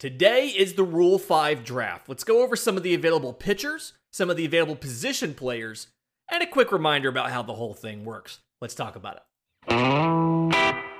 Today 0.00 0.46
is 0.46 0.72
the 0.72 0.82
Rule 0.82 1.18
5 1.18 1.62
draft. 1.62 2.08
Let's 2.08 2.24
go 2.24 2.42
over 2.42 2.56
some 2.56 2.78
of 2.78 2.82
the 2.82 2.94
available 2.94 3.34
pitchers, 3.34 3.92
some 4.10 4.30
of 4.30 4.38
the 4.38 4.46
available 4.46 4.74
position 4.74 5.34
players, 5.34 5.88
and 6.30 6.42
a 6.42 6.46
quick 6.46 6.72
reminder 6.72 7.10
about 7.10 7.30
how 7.30 7.42
the 7.42 7.52
whole 7.52 7.74
thing 7.74 8.06
works. 8.06 8.38
Let's 8.62 8.74
talk 8.74 8.96
about 8.96 9.16
it. 9.16 9.22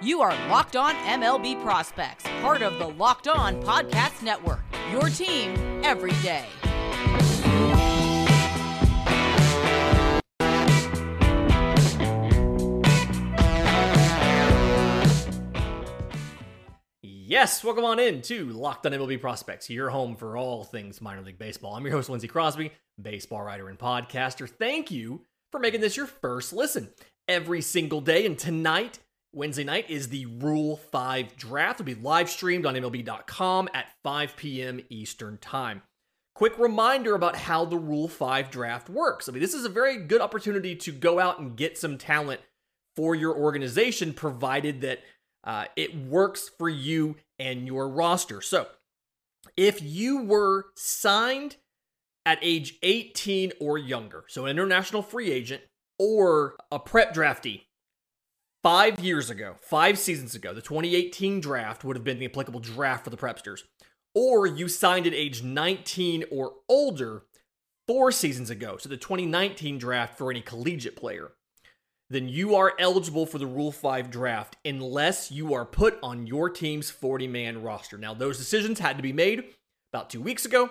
You 0.03 0.21
are 0.21 0.35
Locked 0.51 0.77
On 0.77 0.95
MLB 0.97 1.63
Prospects, 1.63 2.25
part 2.43 2.61
of 2.61 2.79
the 2.79 2.89
Locked 2.89 3.27
On 3.27 3.63
Podcast 3.63 4.23
Network. 4.23 4.61
Your 4.93 5.09
team 5.09 5.81
every 5.83 6.13
day. 6.23 6.45
Yes, 17.31 17.63
welcome 17.63 17.85
on 17.85 18.01
in 18.01 18.23
to 18.23 18.47
Locked 18.47 18.87
on 18.87 18.93
MLB 18.93 19.21
Prospects, 19.21 19.71
your 19.71 19.91
home 19.91 20.17
for 20.17 20.37
all 20.37 20.65
things 20.65 21.01
minor 21.01 21.23
league 21.23 21.39
baseball. 21.39 21.77
I'm 21.77 21.85
your 21.85 21.95
host, 21.95 22.09
Lindsey 22.11 22.27
Crosby, 22.27 22.73
baseball 23.01 23.45
writer 23.45 23.69
and 23.69 23.79
podcaster. 23.79 24.51
Thank 24.51 24.91
you 24.91 25.25
for 25.53 25.61
making 25.61 25.81
this 25.81 25.97
your 25.97 26.07
first 26.09 26.53
listen 26.53 26.93
every 27.29 27.63
single 27.63 28.01
day. 28.01 28.27
And 28.27 28.37
tonight, 28.37 28.99
Wednesday 29.33 29.63
night, 29.63 29.89
is 29.89 30.09
the 30.09 30.27
Rule 30.27 30.79
5 30.79 31.37
draft. 31.37 31.81
It'll 31.81 31.95
be 31.95 32.03
live 32.03 32.29
streamed 32.29 32.67
on 32.67 32.75
MLB.com 32.75 33.69
at 33.75 33.87
5 34.03 34.37
p.m. 34.37 34.81
Eastern 34.89 35.39
Time. 35.39 35.83
Quick 36.35 36.59
reminder 36.59 37.15
about 37.15 37.37
how 37.37 37.65
the 37.65 37.79
Rule 37.79 38.09
5 38.09 38.51
draft 38.51 38.91
works. 38.91 39.29
I 39.29 39.33
mean, 39.33 39.41
this 39.41 39.55
is 39.55 39.65
a 39.65 39.69
very 39.69 39.99
good 39.99 40.21
opportunity 40.21 40.75
to 40.75 40.91
go 40.91 41.21
out 41.21 41.39
and 41.39 41.57
get 41.57 41.79
some 41.79 41.97
talent 41.97 42.41
for 42.97 43.15
your 43.15 43.37
organization, 43.37 44.15
provided 44.15 44.81
that 44.81 44.99
uh, 45.45 45.67
it 45.77 45.97
works 45.97 46.51
for 46.59 46.69
you 46.69 47.17
and 47.39 47.67
your 47.67 47.89
roster. 47.89 48.41
So, 48.41 48.67
if 49.57 49.83
you 49.83 50.23
were 50.23 50.67
signed 50.77 51.57
at 52.27 52.39
age 52.43 52.79
18 52.83 53.53
or 53.61 53.79
younger, 53.79 54.25
so 54.29 54.45
an 54.45 54.51
international 54.51 55.03
free 55.03 55.31
agent 55.31 55.63
or 55.99 56.57
a 56.71 56.79
prep 56.79 57.15
draftee, 57.15 57.63
five 58.63 59.01
years 59.01 59.31
ago, 59.31 59.57
five 59.61 59.99
seasons 59.99 60.35
ago, 60.35 60.53
the 60.53 60.61
2018 60.61 61.41
draft 61.41 61.85
would 61.85 61.97
have 61.97 62.05
been 62.05 62.19
the 62.19 62.27
applicable 62.27 62.61
draft 62.61 63.05
for 63.05 63.11
the 63.11 63.17
prepsters, 63.17 63.61
or 64.15 64.47
you 64.47 64.69
signed 64.69 65.07
at 65.07 65.15
age 65.15 65.43
19 65.43 66.25
or 66.31 66.55
older 66.69 67.25
four 67.87 68.13
seasons 68.13 68.51
ago, 68.51 68.77
so 68.77 68.89
the 68.89 68.97
2019 68.97 69.79
draft 69.79 70.17
for 70.19 70.31
any 70.31 70.41
collegiate 70.41 70.97
player 70.97 71.33
then 72.11 72.29
you 72.29 72.57
are 72.57 72.75
eligible 72.79 73.25
for 73.25 73.39
the 73.39 73.47
Rule 73.47 73.71
5 73.71 74.11
draft 74.11 74.57
unless 74.65 75.31
you 75.31 75.55
are 75.55 75.65
put 75.65 75.99
on 76.03 76.27
your 76.27 76.51
team's 76.51 76.91
40 76.91 77.29
man 77.29 77.63
roster. 77.63 77.97
Now, 77.97 78.15
those 78.15 78.37
decisions 78.37 78.81
had 78.81 78.97
to 78.97 79.03
be 79.03 79.13
made 79.13 79.45
about 79.93 80.11
two 80.11 80.21
weeks 80.21 80.45
ago, 80.45 80.71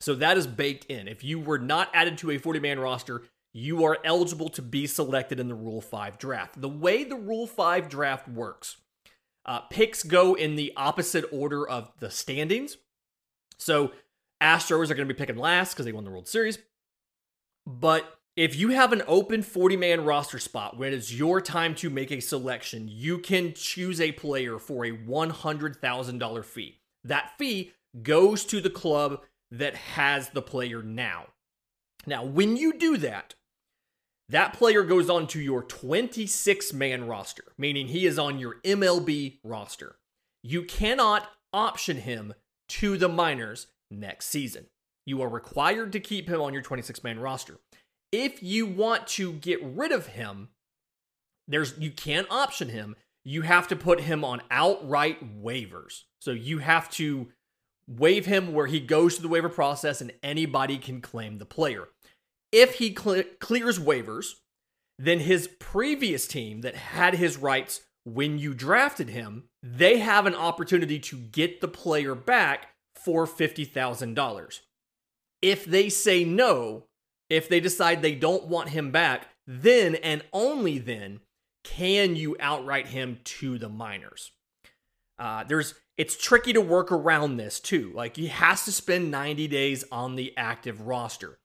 so 0.00 0.14
that 0.14 0.38
is 0.38 0.46
baked 0.46 0.86
in. 0.86 1.08
If 1.08 1.24
you 1.24 1.40
were 1.40 1.58
not 1.58 1.90
added 1.92 2.16
to 2.18 2.30
a 2.30 2.38
40 2.38 2.60
man 2.60 2.78
roster, 2.78 3.22
you 3.52 3.84
are 3.84 3.98
eligible 4.04 4.48
to 4.50 4.62
be 4.62 4.86
selected 4.86 5.40
in 5.40 5.48
the 5.48 5.54
Rule 5.54 5.80
5 5.80 6.18
draft. 6.18 6.60
The 6.60 6.68
way 6.68 7.02
the 7.02 7.16
Rule 7.16 7.48
5 7.48 7.88
draft 7.88 8.28
works, 8.28 8.76
uh, 9.44 9.60
picks 9.62 10.04
go 10.04 10.34
in 10.34 10.54
the 10.54 10.72
opposite 10.76 11.24
order 11.32 11.68
of 11.68 11.90
the 11.98 12.10
standings. 12.10 12.76
So, 13.58 13.92
Astros 14.40 14.90
are 14.90 14.94
going 14.94 15.08
to 15.08 15.14
be 15.14 15.18
picking 15.18 15.36
last 15.36 15.74
because 15.74 15.84
they 15.84 15.92
won 15.92 16.04
the 16.04 16.10
World 16.10 16.28
Series. 16.28 16.58
But 17.66 18.19
if 18.40 18.56
you 18.56 18.70
have 18.70 18.94
an 18.94 19.02
open 19.06 19.42
40 19.42 19.76
man 19.76 20.02
roster 20.02 20.38
spot 20.38 20.78
when 20.78 20.94
it's 20.94 21.12
your 21.12 21.42
time 21.42 21.74
to 21.74 21.90
make 21.90 22.10
a 22.10 22.20
selection, 22.20 22.88
you 22.88 23.18
can 23.18 23.52
choose 23.52 24.00
a 24.00 24.12
player 24.12 24.58
for 24.58 24.86
a 24.86 24.92
$100,000 24.92 26.44
fee. 26.46 26.80
That 27.04 27.32
fee 27.36 27.72
goes 28.02 28.46
to 28.46 28.62
the 28.62 28.70
club 28.70 29.20
that 29.50 29.74
has 29.74 30.30
the 30.30 30.40
player 30.40 30.82
now. 30.82 31.26
Now, 32.06 32.24
when 32.24 32.56
you 32.56 32.72
do 32.72 32.96
that, 32.96 33.34
that 34.30 34.54
player 34.54 34.84
goes 34.84 35.10
on 35.10 35.26
to 35.26 35.40
your 35.40 35.62
26 35.62 36.72
man 36.72 37.06
roster, 37.06 37.52
meaning 37.58 37.88
he 37.88 38.06
is 38.06 38.18
on 38.18 38.38
your 38.38 38.56
MLB 38.64 39.40
roster. 39.44 39.96
You 40.42 40.62
cannot 40.62 41.28
option 41.52 41.98
him 41.98 42.32
to 42.68 42.96
the 42.96 43.08
minors 43.10 43.66
next 43.90 44.28
season. 44.28 44.68
You 45.04 45.20
are 45.20 45.28
required 45.28 45.92
to 45.92 46.00
keep 46.00 46.26
him 46.26 46.40
on 46.40 46.54
your 46.54 46.62
26 46.62 47.04
man 47.04 47.18
roster. 47.18 47.58
If 48.12 48.42
you 48.42 48.66
want 48.66 49.06
to 49.08 49.32
get 49.32 49.62
rid 49.62 49.92
of 49.92 50.08
him, 50.08 50.48
there's 51.46 51.76
you 51.78 51.90
can't 51.90 52.30
option 52.30 52.68
him. 52.68 52.96
You 53.24 53.42
have 53.42 53.68
to 53.68 53.76
put 53.76 54.00
him 54.00 54.24
on 54.24 54.42
outright 54.50 55.42
waivers. 55.42 56.04
So 56.20 56.30
you 56.30 56.58
have 56.58 56.90
to 56.92 57.28
waive 57.88 58.26
him 58.26 58.52
where 58.52 58.66
he 58.66 58.80
goes 58.80 59.16
to 59.16 59.22
the 59.22 59.28
waiver 59.28 59.48
process 59.48 60.00
and 60.00 60.12
anybody 60.22 60.78
can 60.78 61.00
claim 61.00 61.38
the 61.38 61.44
player. 61.44 61.88
If 62.52 62.74
he 62.74 62.94
cl- 62.94 63.24
clears 63.38 63.78
waivers, 63.78 64.34
then 64.98 65.20
his 65.20 65.48
previous 65.58 66.26
team 66.26 66.60
that 66.62 66.74
had 66.74 67.14
his 67.14 67.36
rights 67.36 67.82
when 68.04 68.38
you 68.38 68.54
drafted 68.54 69.10
him, 69.10 69.44
they 69.62 69.98
have 69.98 70.26
an 70.26 70.34
opportunity 70.34 70.98
to 70.98 71.16
get 71.16 71.60
the 71.60 71.68
player 71.68 72.14
back 72.14 72.68
for 72.94 73.26
$50,000. 73.26 74.60
If 75.42 75.64
they 75.64 75.88
say 75.88 76.24
no, 76.24 76.84
if 77.30 77.48
they 77.48 77.60
decide 77.60 78.02
they 78.02 78.14
don't 78.14 78.46
want 78.46 78.70
him 78.70 78.90
back, 78.90 79.28
then 79.46 79.94
and 79.94 80.22
only 80.32 80.78
then 80.78 81.20
can 81.64 82.16
you 82.16 82.36
outright 82.40 82.88
him 82.88 83.20
to 83.24 83.58
the 83.58 83.68
minors. 83.68 84.32
Uh, 85.18 85.44
there's 85.44 85.74
it's 85.96 86.16
tricky 86.16 86.52
to 86.52 86.60
work 86.60 86.90
around 86.90 87.36
this 87.36 87.60
too. 87.60 87.92
Like 87.94 88.16
he 88.16 88.28
has 88.28 88.64
to 88.64 88.72
spend 88.72 89.10
90 89.10 89.48
days 89.48 89.84
on 89.92 90.16
the 90.16 90.34
active 90.36 90.82
roster, 90.82 91.38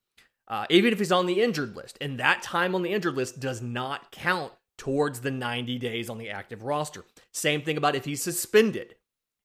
uh, 0.48 0.66
even 0.70 0.94
if 0.94 1.00
he's 1.00 1.12
on 1.12 1.26
the 1.26 1.42
injured 1.42 1.76
list, 1.76 1.98
and 2.00 2.20
that 2.20 2.42
time 2.42 2.74
on 2.74 2.82
the 2.82 2.92
injured 2.92 3.16
list 3.16 3.40
does 3.40 3.62
not 3.62 4.12
count 4.12 4.54
towards 4.78 5.22
the 5.22 5.32
90 5.32 5.78
days 5.78 6.10
on 6.10 6.18
the 6.18 6.30
active 6.30 6.64
roster. 6.64 7.06
Same 7.34 7.62
thing 7.62 7.78
about 7.78 7.96
if 7.96 8.06
he's 8.06 8.24
suspended. 8.24 8.96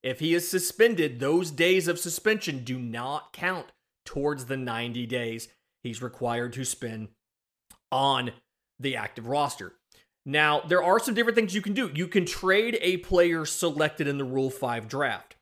If 0.01 0.19
he 0.19 0.33
is 0.33 0.49
suspended, 0.49 1.19
those 1.19 1.51
days 1.51 1.87
of 1.87 1.99
suspension 1.99 2.63
do 2.63 2.79
not 2.79 3.33
count 3.33 3.67
towards 4.05 4.45
the 4.45 4.57
90 4.57 5.05
days 5.05 5.49
he's 5.83 6.01
required 6.01 6.53
to 6.53 6.65
spend 6.65 7.09
on 7.91 8.31
the 8.79 8.95
active 8.95 9.27
roster. 9.27 9.73
Now, 10.25 10.61
there 10.61 10.83
are 10.83 10.99
some 10.99 11.15
different 11.15 11.35
things 11.35 11.55
you 11.55 11.61
can 11.61 11.73
do. 11.73 11.91
You 11.93 12.07
can 12.07 12.25
trade 12.25 12.77
a 12.81 12.97
player 12.97 13.45
selected 13.45 14.07
in 14.07 14.17
the 14.17 14.23
Rule 14.23 14.51
5 14.51 14.87
draft. 14.87 15.35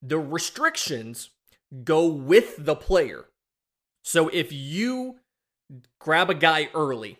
The 0.00 0.18
restrictions 0.18 1.30
go 1.84 2.06
with 2.06 2.56
the 2.58 2.74
player. 2.74 3.26
So 4.04 4.28
if 4.28 4.52
you 4.52 5.16
grab 6.00 6.30
a 6.30 6.34
guy 6.34 6.68
early 6.74 7.18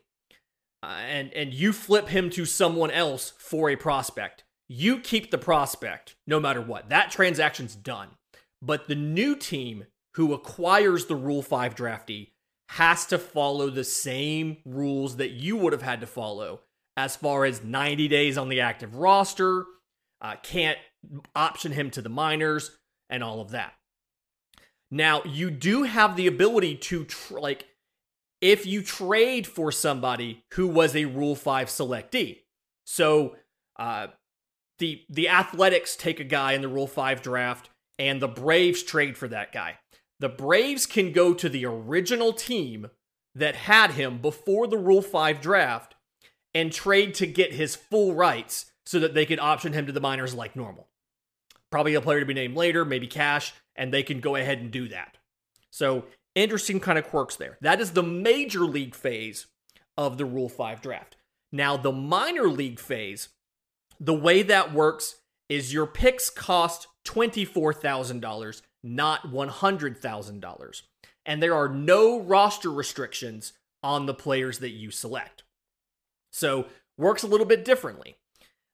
uh, 0.83 1.01
and 1.07 1.33
and 1.33 1.55
you 1.55 1.73
flip 1.73 2.09
him 2.09 2.29
to 2.31 2.45
someone 2.45 2.91
else 2.91 3.33
for 3.39 3.71
a 3.71 3.77
prospect, 3.77 4.45
you 4.69 4.99
keep 4.99 5.31
the 5.31 5.39
prospect 5.39 6.17
no 6.27 6.41
matter 6.41 6.61
what. 6.61 6.89
That 6.89 7.11
transaction's 7.11 7.77
done. 7.77 8.09
But 8.61 8.89
the 8.89 8.95
new 8.95 9.37
team 9.37 9.87
who 10.15 10.35
acquires 10.35 11.07
the 11.07 11.17
Rule 11.17 11.43
5 11.43 11.75
draftee 11.75 12.32
has 12.73 13.05
to 13.05 13.19
follow 13.19 13.69
the 13.69 13.85
same 13.85 14.57
rules 14.65 15.17
that 15.17 15.31
you 15.31 15.59
would 15.59 15.75
have 15.75 15.83
had 15.83 16.01
to 16.01 16.07
follow 16.07 16.61
as 16.97 17.15
far 17.15 17.45
as 17.45 17.63
90 17.63 18.09
days 18.09 18.39
on 18.39 18.49
the 18.49 18.63
active 18.63 18.97
roster, 18.97 19.67
uh, 20.23 20.37
can't 20.43 20.79
option 21.37 21.73
him 21.73 21.91
to 21.91 22.01
the 22.01 22.09
minors, 22.09 22.71
and 23.11 23.23
all 23.23 23.43
of 23.43 23.51
that. 23.51 23.75
Now, 24.91 25.23
you 25.25 25.51
do 25.51 25.83
have 25.83 26.17
the 26.17 26.27
ability 26.27 26.77
to, 26.77 27.05
tr- 27.05 27.41
like, 27.41 27.67
if 28.41 28.65
you 28.65 28.83
trade 28.83 29.47
for 29.47 29.71
somebody 29.71 30.43
who 30.55 30.67
was 30.67 30.97
a 30.97 31.05
Rule 31.05 31.35
5 31.35 31.69
selectee. 31.69 32.39
So, 32.87 33.37
uh, 33.79 34.07
the, 34.79 35.03
the 35.11 35.29
Athletics 35.29 35.95
take 35.95 36.21
a 36.21 36.25
guy 36.25 36.53
in 36.53 36.63
the 36.63 36.69
Rule 36.69 36.87
5 36.87 37.21
draft, 37.21 37.69
and 37.99 38.21
the 38.21 38.29
Braves 38.29 38.83
trade 38.83 39.19
for 39.19 39.29
that 39.29 39.53
guy 39.53 39.79
the 40.23 40.29
Braves 40.29 40.87
can 40.87 41.11
go 41.11 41.35
to 41.35 41.49
the 41.49 41.67
original 41.67 42.33
team 42.33 42.87
that 43.35 43.57
had 43.57 43.91
him 43.91 44.19
before 44.19 44.69
the 44.69 44.79
Rule 44.79 45.03
5 45.03 45.41
draft 45.41 45.97
and 46.55 46.73
trade 46.73 47.15
to 47.15 47.27
get 47.27 47.55
his 47.55 47.75
full 47.75 48.15
rights 48.15 48.67
so 48.87 49.01
that 49.01 49.15
they 49.15 49.27
could 49.27 49.41
option 49.41 49.73
him 49.73 49.85
to 49.87 49.93
the 49.93 50.01
minors 50.01 50.33
like 50.33 50.55
normal. 50.55 50.87
Probably 51.73 51.95
a 51.95 52.01
player 52.01 52.21
to 52.21 52.27
be 52.27 52.35
named 52.35 52.55
later, 52.57 52.85
maybe 52.85 53.09
cash, 53.09 53.53
and 53.75 53.93
they 53.93 54.05
can 54.05 54.21
go 54.21 54.37
ahead 54.37 54.59
and 54.59 54.71
do 54.71 54.87
that. 54.91 55.19
So, 55.71 56.05
interesting 56.37 56.79
kind 56.79 57.01
of 57.01 57.09
quirks 57.09 57.35
there. 57.35 57.59
That 57.61 57.81
is 57.81 57.91
the 57.91 58.05
major 58.05 58.61
league 58.61 58.95
phase 58.95 59.47
of 59.97 60.19
the 60.19 60.25
Rule 60.25 60.49
5 60.49 60.81
draft. 60.81 61.17
Now, 61.51 61.77
the 61.77 61.91
minor 61.91 62.47
league 62.47 62.79
phase, 62.79 63.31
the 63.99 64.15
way 64.15 64.43
that 64.43 64.73
works 64.73 65.17
is 65.49 65.75
your 65.75 65.87
picks 65.87 66.31
cost 66.31 66.87
$24,000 67.05 68.63
not 68.83 69.31
$100,000. 69.31 70.83
And 71.25 71.43
there 71.43 71.55
are 71.55 71.69
no 71.69 72.21
roster 72.21 72.71
restrictions 72.71 73.53
on 73.83 74.07
the 74.07 74.15
players 74.15 74.59
that 74.59 74.71
you 74.71 74.91
select. 74.91 75.45
So, 76.33 76.67
works 76.99 77.23
a 77.23 77.29
little 77.29 77.47
bit 77.47 77.65
differently. 77.65 78.17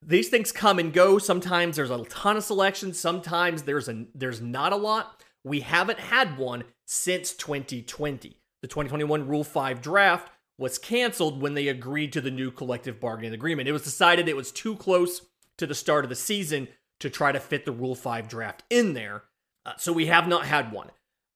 these 0.01 0.29
things 0.29 0.53
come 0.53 0.79
and 0.79 0.93
go. 0.93 1.19
Sometimes 1.19 1.77
there's 1.77 1.91
a 1.91 2.05
ton 2.05 2.37
of 2.37 2.45
selections, 2.45 2.99
Sometimes 3.01 3.65
there's 3.65 3.89
a 3.89 4.07
there's 4.15 4.41
not 4.41 4.73
a 4.73 4.77
lot. 4.77 5.23
We 5.45 5.61
haven't 5.61 5.99
had 5.99 6.39
one 6.39 6.65
since 6.87 7.33
2020. 7.33 8.37
The 8.63 8.69
2021 8.69 9.27
Rule 9.27 9.45
5 9.45 9.81
draft 9.81 10.31
was 10.59 10.79
canceled 10.79 11.41
when 11.41 11.55
they 11.55 11.69
agreed 11.69 12.13
to 12.13 12.21
the 12.21 12.31
new 12.31 12.51
collective 12.51 13.01
bargaining 13.01 13.35
agreement. 13.35 13.69
It 13.69 13.73
was 13.73 13.83
decided 13.83 14.29
it 14.29 14.37
was 14.37 14.53
too 14.53 14.77
close 14.77 15.23
to 15.57 15.67
the 15.67 15.75
start 15.75 16.05
of 16.05 16.09
the 16.09 16.17
season 16.17 16.69
to 17.01 17.11
try 17.11 17.33
to 17.33 17.41
fit 17.41 17.65
the 17.65 17.73
Rule 17.73 17.95
5 17.95 18.29
draft 18.29 18.63
in 18.71 18.95
there. 18.95 19.25
Uh, 19.65 19.73
so 19.77 19.93
we 19.93 20.07
have 20.07 20.29
not 20.29 20.47
had 20.47 20.73
one. 20.73 20.91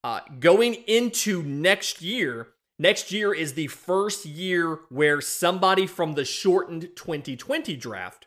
Uh, 0.05 0.21
going 0.41 0.75
into 0.87 1.43
next 1.43 2.03
year, 2.03 2.49
next 2.79 3.13
year 3.13 3.33
is 3.33 3.55
the 3.55 3.69
first 3.69 4.25
year 4.27 4.81
where 4.89 5.21
somebody 5.21 5.87
from 5.87 6.15
the 6.15 6.25
shortened 6.25 6.89
2020 6.97 7.77
draft, 7.77 8.27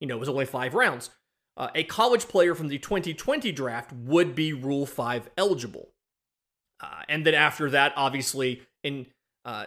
you 0.00 0.06
know, 0.06 0.16
it 0.16 0.20
was 0.20 0.28
only 0.28 0.46
five 0.46 0.74
rounds, 0.74 1.10
uh, 1.56 1.68
a 1.74 1.84
college 1.84 2.26
player 2.26 2.54
from 2.54 2.68
the 2.68 2.78
2020 2.78 3.52
draft 3.52 3.92
would 3.92 4.34
be 4.34 4.52
Rule 4.52 4.86
5 4.86 5.30
eligible. 5.36 5.90
Uh, 6.80 7.02
and 7.08 7.24
then 7.24 7.34
after 7.34 7.70
that, 7.70 7.92
obviously, 7.96 8.62
in 8.82 9.06
uh, 9.44 9.66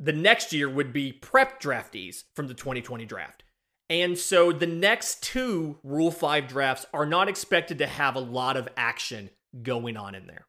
the 0.00 0.12
next 0.12 0.52
year 0.52 0.68
would 0.68 0.92
be 0.92 1.12
prep 1.12 1.60
draftees 1.60 2.24
from 2.34 2.48
the 2.48 2.54
2020 2.54 3.04
draft. 3.04 3.44
And 3.90 4.18
so 4.18 4.52
the 4.52 4.66
next 4.66 5.22
two 5.22 5.78
Rule 5.82 6.10
5 6.10 6.46
drafts 6.46 6.86
are 6.92 7.06
not 7.06 7.28
expected 7.28 7.78
to 7.78 7.86
have 7.86 8.16
a 8.16 8.20
lot 8.20 8.56
of 8.56 8.68
action 8.76 9.30
going 9.62 9.96
on 9.96 10.14
in 10.14 10.26
there 10.26 10.46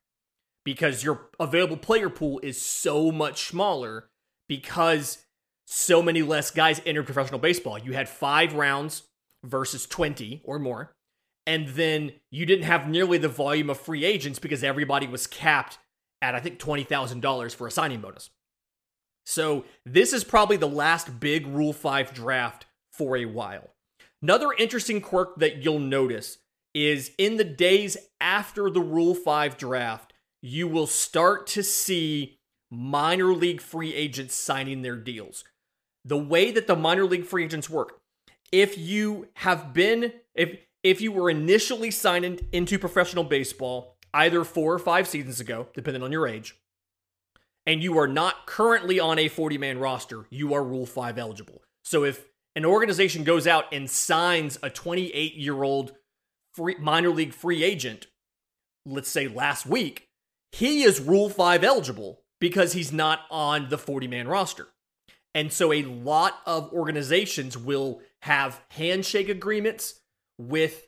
because 0.65 1.03
your 1.03 1.29
available 1.39 1.77
player 1.77 2.09
pool 2.09 2.39
is 2.43 2.61
so 2.61 3.11
much 3.11 3.47
smaller 3.47 4.09
because 4.47 5.25
so 5.65 6.01
many 6.01 6.21
less 6.21 6.51
guys 6.51 6.81
entered 6.85 7.05
professional 7.05 7.39
baseball. 7.39 7.77
You 7.77 7.93
had 7.93 8.09
five 8.09 8.53
rounds 8.53 9.03
versus 9.43 9.85
20 9.85 10.41
or 10.43 10.59
more. 10.59 10.93
And 11.47 11.69
then 11.69 12.11
you 12.29 12.45
didn't 12.45 12.65
have 12.65 12.89
nearly 12.89 13.17
the 13.17 13.29
volume 13.29 13.69
of 13.69 13.79
free 13.79 14.03
agents 14.03 14.37
because 14.37 14.63
everybody 14.63 15.07
was 15.07 15.27
capped 15.27 15.79
at, 16.21 16.35
I 16.35 16.39
think, 16.39 16.59
$20,000 16.59 17.55
for 17.55 17.67
a 17.67 17.71
signing 17.71 18.01
bonus. 18.01 18.29
So 19.25 19.65
this 19.85 20.11
is 20.11 20.23
probably 20.23 20.57
the 20.57 20.67
last 20.67 21.19
big 21.19 21.47
Rule 21.47 21.73
5 21.73 22.13
draft 22.13 22.65
for 22.99 23.15
a 23.15 23.25
while. 23.25 23.69
Another 24.21 24.51
interesting 24.59 24.99
quirk 24.99 25.37
that 25.37 25.63
you'll 25.63 25.79
notice 25.79 26.39
is 26.75 27.11
in 27.17 27.37
the 27.37 27.45
days 27.45 27.95
after 28.19 28.69
the 28.69 28.81
Rule 28.81 29.15
5 29.15 29.57
draft, 29.57 30.11
you 30.41 30.67
will 30.67 30.85
start 30.85 31.47
to 31.47 31.63
see 31.63 32.37
minor 32.69 33.33
league 33.33 33.61
free 33.61 33.95
agents 33.95 34.35
signing 34.35 34.81
their 34.81 34.97
deals. 34.97 35.45
The 36.03 36.17
way 36.17 36.51
that 36.51 36.67
the 36.67 36.75
minor 36.75 37.05
league 37.05 37.25
free 37.25 37.45
agents 37.45 37.69
work, 37.69 38.01
if 38.51 38.77
you 38.77 39.29
have 39.35 39.73
been 39.73 40.13
if 40.35 40.59
if 40.83 41.01
you 41.01 41.11
were 41.11 41.29
initially 41.29 41.91
signed 41.91 42.45
into 42.51 42.79
professional 42.79 43.23
baseball 43.23 43.97
either 44.13 44.43
4 44.43 44.73
or 44.73 44.79
5 44.79 45.07
seasons 45.07 45.39
ago, 45.39 45.67
depending 45.73 46.03
on 46.03 46.11
your 46.11 46.27
age, 46.27 46.55
and 47.65 47.83
you 47.83 47.97
are 47.97 48.07
not 48.07 48.47
currently 48.47 48.99
on 48.99 49.19
a 49.19 49.29
40-man 49.29 49.77
roster, 49.79 50.25
you 50.29 50.53
are 50.53 50.63
rule 50.63 50.85
5 50.85 51.17
eligible. 51.17 51.61
So 51.83 52.03
if 52.03 52.28
an 52.59 52.65
organization 52.65 53.23
goes 53.23 53.47
out 53.47 53.71
and 53.71 53.89
signs 53.89 54.57
a 54.57 54.69
28-year-old 54.69 55.93
minor 56.77 57.09
league 57.09 57.33
free 57.33 57.63
agent, 57.63 58.07
let's 58.85 59.07
say 59.07 59.29
last 59.29 59.65
week, 59.65 60.09
he 60.51 60.83
is 60.83 60.99
Rule 60.99 61.29
5 61.29 61.63
eligible 61.63 62.21
because 62.41 62.73
he's 62.73 62.91
not 62.91 63.21
on 63.31 63.69
the 63.69 63.77
40 63.77 64.09
man 64.09 64.27
roster. 64.27 64.67
And 65.33 65.53
so 65.53 65.71
a 65.71 65.83
lot 65.83 66.41
of 66.45 66.73
organizations 66.73 67.57
will 67.57 68.01
have 68.23 68.61
handshake 68.71 69.29
agreements 69.29 70.01
with 70.37 70.85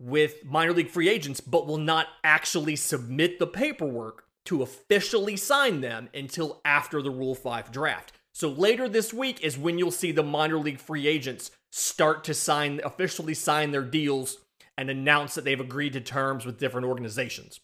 with 0.00 0.44
minor 0.44 0.72
league 0.72 0.90
free 0.90 1.08
agents 1.08 1.40
but 1.40 1.68
will 1.68 1.78
not 1.78 2.08
actually 2.24 2.74
submit 2.74 3.38
the 3.38 3.46
paperwork 3.46 4.24
to 4.46 4.62
officially 4.64 5.36
sign 5.36 5.80
them 5.80 6.08
until 6.12 6.60
after 6.64 7.00
the 7.00 7.12
Rule 7.12 7.36
5 7.36 7.70
draft. 7.70 8.14
So 8.34 8.48
later 8.48 8.88
this 8.88 9.14
week 9.14 9.42
is 9.42 9.56
when 9.56 9.78
you'll 9.78 9.92
see 9.92 10.10
the 10.10 10.24
minor 10.24 10.58
league 10.58 10.80
free 10.80 11.06
agents 11.06 11.52
start 11.70 12.24
to 12.24 12.34
sign 12.34 12.80
officially 12.84 13.32
sign 13.32 13.70
their 13.70 13.82
deals 13.82 14.38
and 14.76 14.90
announce 14.90 15.34
that 15.34 15.44
they've 15.44 15.60
agreed 15.60 15.92
to 15.92 16.00
terms 16.00 16.44
with 16.44 16.58
different 16.58 16.86
organizations. 16.86 17.60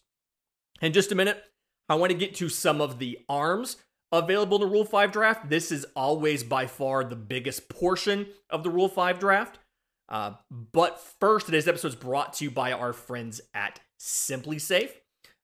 In 0.81 0.93
just 0.93 1.11
a 1.11 1.15
minute, 1.15 1.43
I 1.89 1.95
want 1.95 2.11
to 2.11 2.17
get 2.17 2.35
to 2.35 2.47
some 2.47 2.79
of 2.79 2.99
the 2.99 3.19
arms 3.27 3.77
available 4.13 4.57
in 4.57 4.61
the 4.61 4.73
Rule 4.73 4.85
5 4.85 5.11
draft. 5.11 5.49
This 5.49 5.73
is 5.73 5.85
always 5.93 6.43
by 6.43 6.67
far 6.67 7.03
the 7.03 7.17
biggest 7.17 7.67
portion 7.67 8.27
of 8.49 8.63
the 8.63 8.69
Rule 8.69 8.87
5 8.87 9.19
draft. 9.19 9.59
Uh, 10.07 10.33
but 10.49 11.01
first, 11.19 11.45
today's 11.45 11.67
episode 11.67 11.89
is 11.89 11.95
brought 11.95 12.33
to 12.33 12.45
you 12.45 12.51
by 12.51 12.71
our 12.71 12.93
friends 12.93 13.41
at 13.53 13.81
SimpliSafe. 13.99 14.91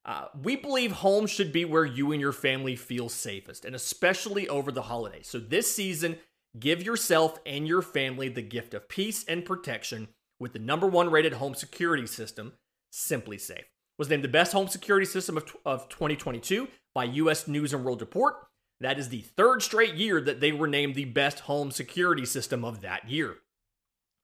Uh, 0.08 0.24
we 0.42 0.56
believe 0.56 0.90
home 0.90 1.26
should 1.26 1.52
be 1.52 1.66
where 1.66 1.84
you 1.84 2.12
and 2.12 2.20
your 2.20 2.32
family 2.32 2.74
feel 2.74 3.10
safest, 3.10 3.66
and 3.66 3.76
especially 3.76 4.48
over 4.48 4.72
the 4.72 4.80
holidays. 4.80 5.26
So 5.28 5.38
this 5.38 5.70
season, 5.70 6.16
give 6.58 6.82
yourself 6.82 7.38
and 7.44 7.68
your 7.68 7.82
family 7.82 8.30
the 8.30 8.40
gift 8.40 8.72
of 8.72 8.88
peace 8.88 9.22
and 9.28 9.44
protection 9.44 10.08
with 10.40 10.54
the 10.54 10.60
number 10.60 10.86
one 10.86 11.10
rated 11.10 11.34
home 11.34 11.54
security 11.54 12.06
system, 12.06 12.54
SimpliSafe. 12.90 13.64
was 13.98 14.08
named 14.08 14.24
the 14.24 14.28
best 14.28 14.52
home 14.52 14.68
security 14.68 15.04
system 15.04 15.36
of, 15.36 15.54
of 15.66 15.90
2022 15.90 16.68
by 16.94 17.04
US 17.04 17.46
News 17.46 17.74
and 17.74 17.84
World 17.84 18.00
Report. 18.00 18.34
That 18.80 18.98
is 18.98 19.10
the 19.10 19.20
third 19.20 19.62
straight 19.62 19.94
year 19.94 20.22
that 20.22 20.40
they 20.40 20.52
were 20.52 20.68
named 20.68 20.94
the 20.94 21.04
best 21.04 21.40
home 21.40 21.70
security 21.70 22.24
system 22.24 22.64
of 22.64 22.80
that 22.80 23.10
year. 23.10 23.36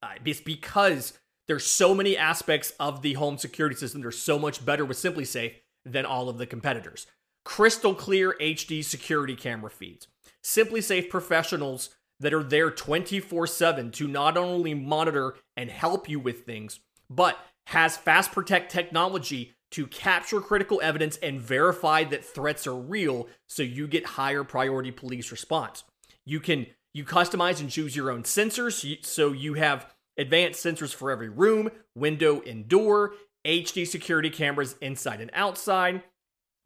Uh, 0.03 0.13
it's 0.25 0.41
because 0.41 1.19
there's 1.47 1.67
so 1.67 1.95
many 1.95 2.17
aspects 2.17 2.73
of 2.81 3.03
the 3.03 3.15
home 3.15 3.37
security 3.37 3.77
system. 3.77 4.01
They're 4.01 4.13
so 4.13 4.39
much 4.39 4.65
better 4.65 4.87
with 4.87 4.97
SimpliSafe 4.97 5.57
than 5.85 6.07
all 6.07 6.29
of 6.29 6.39
the 6.39 6.47
competitors. 6.47 7.07
Crystal 7.45 7.95
clear 7.95 8.37
HD 8.41 8.85
security 8.85 9.37
camera 9.37 9.71
feeds. 9.71 10.09
SimpliSafe 10.43 11.11
professionals 11.11 11.91
that 12.21 12.33
are 12.33 12.43
there 12.43 12.71
24 12.71 13.47
7 13.47 13.91
to 13.93 14.09
not 14.09 14.37
only 14.37 14.75
monitor 14.75 15.35
and 15.57 15.71
help 15.71 16.09
you 16.09 16.19
with 16.19 16.45
things, 16.45 16.81
but 17.11 17.39
has 17.67 17.97
Fast 17.97 18.33
Protect 18.33 18.71
technology 18.71 19.55
to 19.73 19.87
capture 19.89 20.41
critical 20.41 20.81
evidence 20.83 21.17
and 21.17 21.41
verify 21.41 22.05
that 22.05 22.25
threats 22.25 22.67
are 22.67 22.77
real 22.77 23.29
so 23.49 23.63
you 23.63 23.89
get 23.89 24.07
higher 24.07 24.45
priority 24.45 24.93
police 24.93 25.33
response. 25.33 25.85
You 26.25 26.41
can 26.41 26.67
you 26.93 27.05
customize 27.05 27.61
and 27.61 27.69
choose 27.69 27.97
your 27.97 28.11
own 28.11 28.23
sensors 28.23 29.05
so 29.05 29.33
you 29.33 29.55
have 29.55 29.93
advanced 30.17 30.65
sensors 30.65 30.95
for 30.95 31.11
every 31.11 31.29
room, 31.29 31.71
window, 31.97 32.41
and 32.43 32.69
door, 32.69 33.15
HD 33.47 33.87
security 33.87 34.31
cameras 34.31 34.77
inside 34.81 35.21
and 35.21 35.31
outside, 35.35 36.03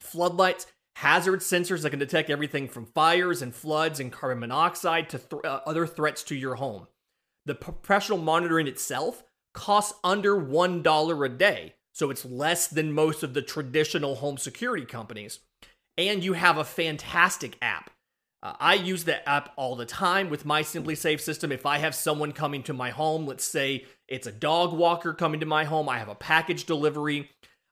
floodlights, 0.00 0.66
hazard 0.96 1.40
sensors 1.40 1.82
that 1.82 1.90
can 1.90 1.98
detect 1.98 2.30
everything 2.30 2.68
from 2.68 2.86
fires 2.86 3.42
and 3.42 3.54
floods 3.54 4.00
and 4.00 4.12
carbon 4.12 4.40
monoxide 4.40 5.08
to 5.10 5.18
th- 5.18 5.44
uh, 5.44 5.60
other 5.66 5.86
threats 5.86 6.22
to 6.24 6.34
your 6.34 6.56
home. 6.56 6.86
The 7.46 7.54
professional 7.54 8.18
monitoring 8.18 8.66
itself 8.66 9.22
costs 9.54 9.98
under 10.04 10.36
$1 10.36 11.24
a 11.24 11.28
day 11.28 11.74
so 11.98 12.10
it's 12.10 12.24
less 12.24 12.68
than 12.68 12.92
most 12.92 13.24
of 13.24 13.34
the 13.34 13.42
traditional 13.42 14.14
home 14.14 14.38
security 14.38 14.86
companies. 14.86 15.40
And 15.96 16.22
you 16.22 16.34
have 16.34 16.56
a 16.56 16.64
fantastic 16.64 17.58
app. 17.60 17.90
Uh, 18.42 18.54
I 18.60 18.74
use 18.74 19.04
the 19.04 19.26
app 19.28 19.52
all 19.56 19.74
the 19.74 19.86
time 19.86 20.30
with 20.30 20.44
my 20.44 20.62
SimpliSafe 20.62 21.20
system. 21.20 21.50
If 21.50 21.66
I 21.66 21.78
have 21.78 21.94
someone 21.94 22.32
coming 22.32 22.62
to 22.64 22.72
my 22.72 22.90
home, 22.90 23.26
let's 23.26 23.44
say 23.44 23.84
it's 24.06 24.26
a 24.26 24.32
dog 24.32 24.72
walker 24.72 25.12
coming 25.12 25.40
to 25.40 25.46
my 25.46 25.64
home, 25.64 25.88
I 25.88 25.98
have 25.98 26.08
a 26.08 26.14
package 26.14 26.64
delivery. 26.64 27.30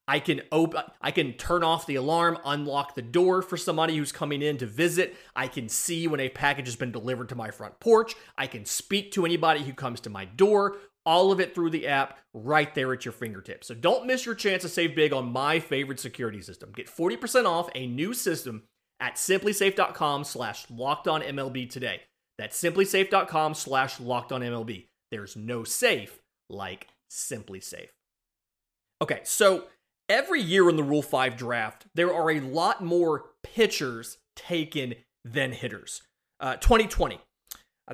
I 0.08 0.20
can 0.20 0.42
open 0.52 0.82
I 1.00 1.11
can 1.11 1.32
turn 1.32 1.64
off 1.64 1.87
the 1.87 1.96
alarm, 1.96 2.38
unlock 2.44 2.94
the 2.94 3.02
door 3.02 3.42
for 3.42 3.56
somebody 3.56 3.96
who's 3.96 4.12
coming 4.12 4.40
in 4.40 4.56
to 4.58 4.66
visit. 4.66 5.16
I 5.35 5.49
can 5.49 5.68
see 5.68 6.06
when 6.06 6.20
a 6.20 6.28
package 6.28 6.66
has 6.66 6.76
been 6.76 6.92
delivered 6.92 7.28
to 7.30 7.35
my 7.35 7.50
front 7.50 7.80
porch. 7.80 8.14
I 8.38 8.46
can 8.46 8.64
speak 8.64 9.12
to 9.12 9.25
anybody 9.25 9.64
who 9.64 9.73
comes 9.73 10.00
to 10.02 10.11
my 10.11 10.25
door 10.25 10.76
all 11.04 11.30
of 11.30 11.38
it 11.38 11.54
through 11.54 11.70
the 11.70 11.87
app 11.87 12.18
right 12.35 12.75
there 12.75 12.92
at 12.92 13.04
your 13.04 13.12
fingertips. 13.12 13.68
So 13.68 13.75
don't 13.75 14.06
miss 14.06 14.26
your 14.26 14.35
chance 14.35 14.62
to 14.62 14.68
save 14.68 14.96
big 14.96 15.12
on 15.12 15.32
my 15.32 15.61
favorite 15.61 16.00
security 16.00 16.42
system. 16.42 16.73
Get 16.75 16.88
40% 16.88 17.46
off 17.46 17.70
a 17.76 17.87
new 17.87 18.12
system 18.12 18.64
at 19.00 19.16
simplisafe.com 19.16 20.24
slash 20.24 20.66
locked 20.70 21.08
on 21.08 21.22
MLB 21.22 21.68
today. 21.68 22.02
That's 22.38 22.60
simplisafe.com 22.60 23.54
slash 23.54 24.00
locked 24.00 24.32
on 24.32 24.42
MLB. 24.42 24.86
There's 25.10 25.36
no 25.36 25.64
safe 25.64 26.20
like 26.50 26.88
SimpliSafe. 27.10 27.88
Okay, 29.02 29.20
so 29.24 29.64
every 30.08 30.40
year 30.40 30.68
in 30.68 30.76
the 30.76 30.82
Rule 30.82 31.02
5 31.02 31.36
draft, 31.36 31.86
there 31.94 32.12
are 32.12 32.30
a 32.30 32.40
lot 32.40 32.82
more 32.82 33.26
pitchers 33.42 34.18
taken 34.34 34.94
than 35.24 35.52
hitters. 35.52 36.02
Uh, 36.40 36.56
2020, 36.56 37.20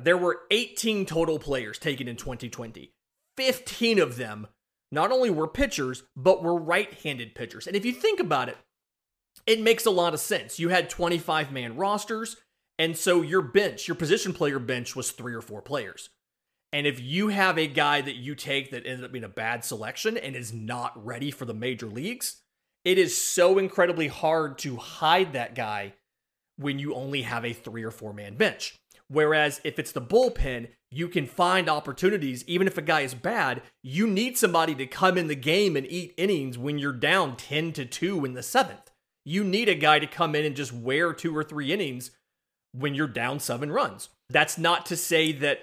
there 0.01 0.17
were 0.17 0.41
18 0.51 1.05
total 1.05 1.39
players 1.39 1.77
taken 1.77 2.07
in 2.07 2.15
2020. 2.15 2.91
15 3.37 3.99
of 3.99 4.17
them 4.17 4.47
not 4.91 5.11
only 5.11 5.29
were 5.29 5.47
pitchers, 5.47 6.03
but 6.15 6.43
were 6.43 6.55
right 6.55 6.93
handed 7.03 7.33
pitchers. 7.33 7.65
And 7.65 7.75
if 7.75 7.83
you 7.83 7.93
think 7.93 8.19
about 8.19 8.49
it, 8.49 8.57
it 9.45 9.61
makes 9.61 9.85
a 9.85 9.91
lot 9.91 10.13
of 10.13 10.19
sense. 10.19 10.59
You 10.59 10.69
had 10.69 10.89
25 10.89 11.51
man 11.51 11.75
rosters, 11.75 12.37
and 12.79 12.97
so 12.97 13.21
your 13.21 13.41
bench, 13.41 13.87
your 13.87 13.95
position 13.95 14.33
player 14.33 14.59
bench, 14.59 14.95
was 14.95 15.11
three 15.11 15.33
or 15.33 15.41
four 15.41 15.61
players. 15.61 16.09
And 16.71 16.87
if 16.87 16.99
you 16.99 17.27
have 17.27 17.59
a 17.59 17.67
guy 17.67 18.01
that 18.01 18.15
you 18.15 18.33
take 18.33 18.71
that 18.71 18.85
ended 18.85 19.05
up 19.05 19.11
being 19.11 19.23
a 19.23 19.29
bad 19.29 19.63
selection 19.63 20.17
and 20.17 20.35
is 20.35 20.51
not 20.51 21.05
ready 21.05 21.29
for 21.29 21.45
the 21.45 21.53
major 21.53 21.85
leagues, 21.85 22.41
it 22.83 22.97
is 22.97 23.15
so 23.15 23.57
incredibly 23.57 24.07
hard 24.07 24.57
to 24.59 24.77
hide 24.77 25.33
that 25.33 25.55
guy 25.55 25.93
when 26.57 26.79
you 26.79 26.95
only 26.95 27.21
have 27.21 27.45
a 27.45 27.53
three 27.53 27.83
or 27.83 27.91
four 27.91 28.13
man 28.13 28.35
bench. 28.35 28.75
Whereas 29.07 29.61
if 29.63 29.77
it's 29.77 29.91
the 29.91 30.01
bullpen, 30.01 30.69
you 30.89 31.07
can 31.07 31.27
find 31.27 31.69
opportunities. 31.69 32.43
Even 32.47 32.65
if 32.65 32.77
a 32.77 32.81
guy 32.81 33.01
is 33.01 33.13
bad, 33.13 33.61
you 33.83 34.07
need 34.07 34.37
somebody 34.37 34.73
to 34.75 34.87
come 34.87 35.17
in 35.17 35.27
the 35.27 35.35
game 35.35 35.75
and 35.75 35.85
eat 35.87 36.13
innings 36.17 36.57
when 36.57 36.79
you're 36.79 36.91
down 36.91 37.35
10 37.35 37.73
to 37.73 37.85
2 37.85 38.25
in 38.25 38.33
the 38.33 38.43
seventh. 38.43 38.89
You 39.25 39.43
need 39.43 39.69
a 39.69 39.75
guy 39.75 39.99
to 39.99 40.07
come 40.07 40.35
in 40.35 40.45
and 40.45 40.55
just 40.55 40.73
wear 40.73 41.13
two 41.13 41.35
or 41.35 41.43
three 41.43 41.71
innings 41.71 42.11
when 42.73 42.95
you're 42.95 43.07
down 43.07 43.39
seven 43.39 43.71
runs. 43.71 44.09
That's 44.29 44.57
not 44.57 44.85
to 44.87 44.97
say 44.97 45.31
that 45.33 45.59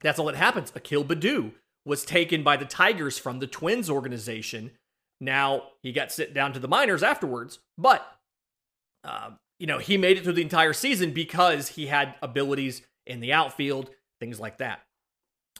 that's 0.00 0.18
all 0.18 0.26
that 0.26 0.36
happens. 0.36 0.72
Akil 0.74 1.04
Baddoo 1.04 1.52
was 1.84 2.04
taken 2.04 2.42
by 2.42 2.56
the 2.56 2.64
Tigers 2.64 3.18
from 3.18 3.38
the 3.38 3.46
Twins 3.46 3.88
organization. 3.88 4.72
Now 5.20 5.62
he 5.82 5.92
got 5.92 6.12
sent 6.12 6.34
down 6.34 6.52
to 6.52 6.60
the 6.60 6.68
minors 6.68 7.02
afterwards, 7.02 7.58
but 7.76 8.06
uh, 9.04 9.30
you 9.58 9.66
know 9.66 9.78
he 9.78 9.96
made 9.96 10.16
it 10.16 10.24
through 10.24 10.34
the 10.34 10.42
entire 10.42 10.72
season 10.72 11.12
because 11.12 11.68
he 11.68 11.86
had 11.86 12.14
abilities 12.22 12.82
in 13.06 13.20
the 13.20 13.32
outfield, 13.32 13.90
things 14.20 14.38
like 14.38 14.58
that. 14.58 14.82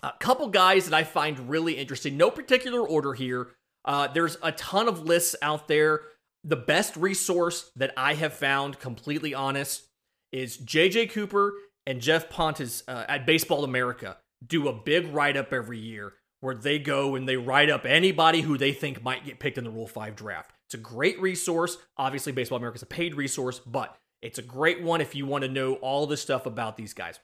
A 0.03 0.13
couple 0.21 0.49
guys 0.49 0.85
that 0.89 0.95
I 0.95 1.03
find 1.03 1.49
really 1.49 1.75
interesting, 1.75 2.17
no 2.17 2.31
particular 2.31 2.81
order 2.81 3.15
here. 3.15 3.49
Uh, 3.85 4.07
there's 4.07 4.37
a 4.43 4.53
ton 4.53 4.87
of 4.87 5.05
lists 5.05 5.35
out 5.43 5.67
there. 5.67 6.03
The 6.45 6.57
best 6.57 6.97
resource 6.97 7.71
that 7.77 7.93
I 7.97 8.15
have 8.15 8.33
found, 8.33 8.79
completely 8.79 9.35
honest, 9.35 9.85
is 10.33 10.57
JJ 10.59 11.11
Cooper 11.11 11.55
and 11.87 12.01
Geoff 12.01 12.29
Pontes 12.29 12.83
uh, 12.87 13.05
at 13.09 13.27
Baseball 13.27 13.65
America 13.65 14.19
do 14.47 14.69
a 14.69 14.73
big 14.73 15.13
write 15.13 15.37
up 15.37 15.53
every 15.53 15.79
year 15.79 16.15
where 16.41 16.55
they 16.55 16.79
go 16.79 17.17
and 17.17 17.29
they 17.29 17.37
write 17.37 17.71
up 17.71 17.85
anybody 17.85 18.43
who 18.43 18.57
they 18.57 18.73
think 18.73 19.03
might 19.03 19.25
get 19.25 19.41
picked 19.41 19.59
in 19.59 19.65
the 19.65 19.71
Rule 19.71 19.89
5 19.89 20.15
draft. 20.15 20.53
It's 20.67 20.75
a 20.75 20.79
great 20.79 21.21
resource. 21.21 21.79
Obviously, 21.97 22.33
Baseball 22.33 22.59
America 22.59 22.77
is 22.77 22.83
a 22.83 22.87
paid 22.87 23.15
resource, 23.15 23.59
but 23.59 23.97
it's 24.23 24.39
a 24.39 24.43
great 24.43 24.83
one 24.83 25.01
if 25.01 25.15
you 25.15 25.27
want 25.27 25.43
to 25.43 25.51
know 25.51 25.75
all 25.75 26.07
the 26.07 26.17
stuff 26.17 26.47
about 26.47 26.77
these 26.77 26.95
guys. 26.95 27.19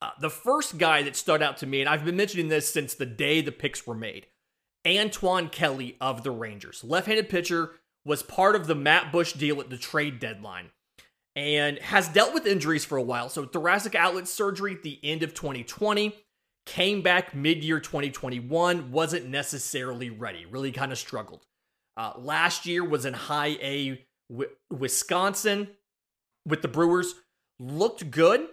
Uh, 0.00 0.10
the 0.20 0.30
first 0.30 0.78
guy 0.78 1.02
that 1.02 1.16
stood 1.16 1.42
out 1.42 1.56
to 1.58 1.66
me, 1.66 1.80
and 1.80 1.88
I've 1.88 2.04
been 2.04 2.16
mentioning 2.16 2.48
this 2.48 2.72
since 2.72 2.94
the 2.94 3.06
day 3.06 3.40
the 3.40 3.52
picks 3.52 3.86
were 3.86 3.94
made, 3.94 4.26
Antoine 4.86 5.48
Kelly 5.48 5.96
of 6.00 6.22
the 6.22 6.30
Rangers. 6.30 6.84
Left 6.84 7.06
handed 7.06 7.28
pitcher 7.28 7.72
was 8.04 8.22
part 8.22 8.56
of 8.56 8.66
the 8.66 8.74
Matt 8.74 9.12
Bush 9.12 9.32
deal 9.32 9.60
at 9.60 9.70
the 9.70 9.76
trade 9.76 10.18
deadline 10.18 10.70
and 11.36 11.78
has 11.78 12.08
dealt 12.08 12.34
with 12.34 12.46
injuries 12.46 12.84
for 12.84 12.96
a 12.96 13.02
while. 13.02 13.28
So, 13.28 13.44
thoracic 13.44 13.94
outlet 13.94 14.26
surgery 14.26 14.74
at 14.74 14.82
the 14.82 14.98
end 15.02 15.22
of 15.22 15.34
2020, 15.34 16.14
came 16.66 17.00
back 17.00 17.34
mid 17.34 17.64
year 17.64 17.80
2021, 17.80 18.90
wasn't 18.90 19.26
necessarily 19.26 20.10
ready, 20.10 20.46
really 20.46 20.72
kind 20.72 20.92
of 20.92 20.98
struggled. 20.98 21.46
Uh, 21.96 22.12
last 22.16 22.66
year 22.66 22.84
was 22.84 23.04
in 23.04 23.14
high 23.14 23.56
A 23.62 24.04
w- 24.30 24.50
Wisconsin 24.70 25.68
with 26.46 26.62
the 26.62 26.68
Brewers, 26.68 27.14
looked 27.58 28.10
good, 28.10 28.48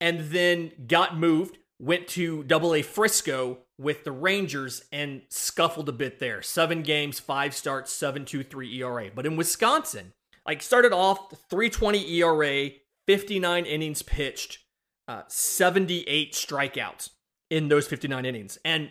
and 0.00 0.20
then 0.30 0.72
got 0.86 1.16
moved, 1.16 1.58
went 1.80 2.08
to 2.08 2.44
double 2.44 2.74
A 2.74 2.82
Frisco 2.82 3.58
with 3.78 4.04
the 4.04 4.12
Rangers 4.12 4.84
and 4.90 5.22
scuffled 5.28 5.88
a 5.88 5.92
bit 5.92 6.18
there. 6.18 6.42
Seven 6.42 6.82
games, 6.82 7.20
five 7.20 7.54
starts, 7.54 7.96
7.23 7.96 8.74
ERA. 8.76 9.10
But 9.14 9.26
in 9.26 9.36
Wisconsin, 9.36 10.12
like 10.46 10.62
started 10.62 10.92
off 10.92 11.30
320 11.50 12.20
ERA, 12.20 12.70
59 13.06 13.66
innings 13.66 14.02
pitched, 14.02 14.60
uh, 15.08 15.22
78 15.28 16.32
strikeouts 16.32 17.10
in 17.50 17.68
those 17.68 17.86
59 17.86 18.24
innings. 18.24 18.58
And 18.64 18.90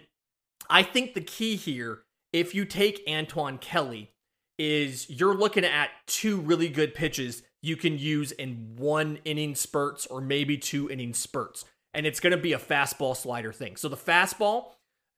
I 0.69 0.83
think 0.83 1.13
the 1.13 1.21
key 1.21 1.55
here, 1.55 2.03
if 2.31 2.53
you 2.53 2.65
take 2.65 3.03
Antoine 3.09 3.57
Kelly, 3.57 4.11
is 4.57 5.09
you're 5.09 5.35
looking 5.35 5.65
at 5.65 5.89
two 6.07 6.39
really 6.39 6.69
good 6.69 6.93
pitches 6.93 7.43
you 7.61 7.75
can 7.75 7.97
use 7.97 8.31
in 8.31 8.75
one 8.77 9.19
inning 9.25 9.55
spurts 9.55 10.05
or 10.05 10.21
maybe 10.21 10.57
two 10.57 10.89
inning 10.89 11.13
spurts. 11.13 11.65
And 11.95 12.05
it's 12.05 12.19
going 12.19 12.31
to 12.31 12.37
be 12.37 12.53
a 12.53 12.59
fastball 12.59 13.15
slider 13.15 13.53
thing. 13.53 13.77
So 13.77 13.87
the 13.87 13.97
fastball, 13.97 14.73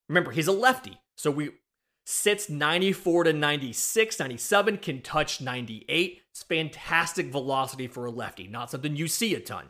remember, 0.08 0.32
he's 0.32 0.48
a 0.48 0.52
lefty. 0.52 0.98
So 1.18 1.32
we 1.32 1.50
sits 2.06 2.50
94 2.50 3.26
to 3.26 3.34
96, 3.34 4.20
97, 4.20 4.78
can 4.78 5.02
touch 5.02 5.42
98. 5.42 6.22
It's 6.32 6.44
fantastic 6.44 7.32
velocity 7.32 7.88
for 7.88 8.06
a 8.06 8.12
lefty, 8.12 8.48
not 8.48 8.72
something 8.72 8.96
you 8.96 9.08
see 9.08 9.36
a 9.36 9.40
ton. 9.40 9.66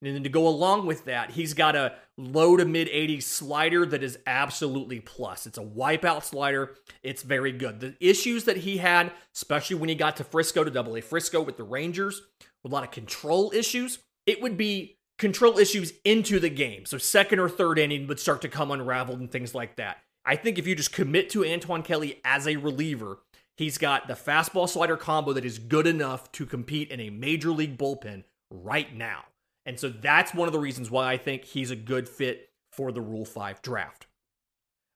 And 0.00 0.14
then 0.14 0.22
to 0.22 0.28
go 0.28 0.46
along 0.46 0.86
with 0.86 1.04
that, 1.06 1.32
he's 1.32 1.54
got 1.54 1.74
a 1.74 1.94
low 2.16 2.56
to 2.56 2.64
mid 2.64 2.88
80s 2.88 3.24
slider 3.24 3.84
that 3.86 4.02
is 4.02 4.18
absolutely 4.26 5.00
plus. 5.00 5.46
It's 5.46 5.58
a 5.58 5.62
wipeout 5.62 6.22
slider. 6.22 6.76
It's 7.02 7.22
very 7.22 7.52
good. 7.52 7.80
The 7.80 7.96
issues 8.00 8.44
that 8.44 8.58
he 8.58 8.78
had, 8.78 9.12
especially 9.34 9.76
when 9.76 9.88
he 9.88 9.96
got 9.96 10.16
to 10.16 10.24
Frisco 10.24 10.62
to 10.62 10.70
double 10.70 10.96
A 10.96 11.00
Frisco 11.00 11.42
with 11.42 11.56
the 11.56 11.64
Rangers, 11.64 12.22
with 12.62 12.72
a 12.72 12.74
lot 12.74 12.84
of 12.84 12.92
control 12.92 13.52
issues, 13.52 13.98
it 14.24 14.40
would 14.40 14.56
be 14.56 14.97
control 15.18 15.58
issues 15.58 15.92
into 16.04 16.38
the 16.38 16.48
game. 16.48 16.86
So 16.86 16.98
second 16.98 17.38
or 17.38 17.48
third 17.48 17.78
inning 17.78 18.06
would 18.06 18.20
start 18.20 18.40
to 18.42 18.48
come 18.48 18.70
unraveled 18.70 19.20
and 19.20 19.30
things 19.30 19.54
like 19.54 19.76
that. 19.76 19.98
I 20.24 20.36
think 20.36 20.58
if 20.58 20.66
you 20.66 20.74
just 20.74 20.92
commit 20.92 21.30
to 21.30 21.44
Antoine 21.44 21.82
Kelly 21.82 22.20
as 22.24 22.46
a 22.46 22.56
reliever, 22.56 23.18
he's 23.56 23.78
got 23.78 24.08
the 24.08 24.14
fastball 24.14 24.68
slider 24.68 24.96
combo 24.96 25.32
that 25.32 25.44
is 25.44 25.58
good 25.58 25.86
enough 25.86 26.30
to 26.32 26.46
compete 26.46 26.90
in 26.90 27.00
a 27.00 27.10
major 27.10 27.50
league 27.50 27.78
bullpen 27.78 28.24
right 28.50 28.94
now. 28.94 29.24
And 29.66 29.78
so 29.78 29.88
that's 29.88 30.34
one 30.34 30.48
of 30.48 30.52
the 30.52 30.58
reasons 30.58 30.90
why 30.90 31.12
I 31.12 31.16
think 31.16 31.44
he's 31.44 31.70
a 31.70 31.76
good 31.76 32.08
fit 32.08 32.50
for 32.72 32.92
the 32.92 33.00
Rule 33.00 33.24
5 33.24 33.60
draft. 33.60 34.06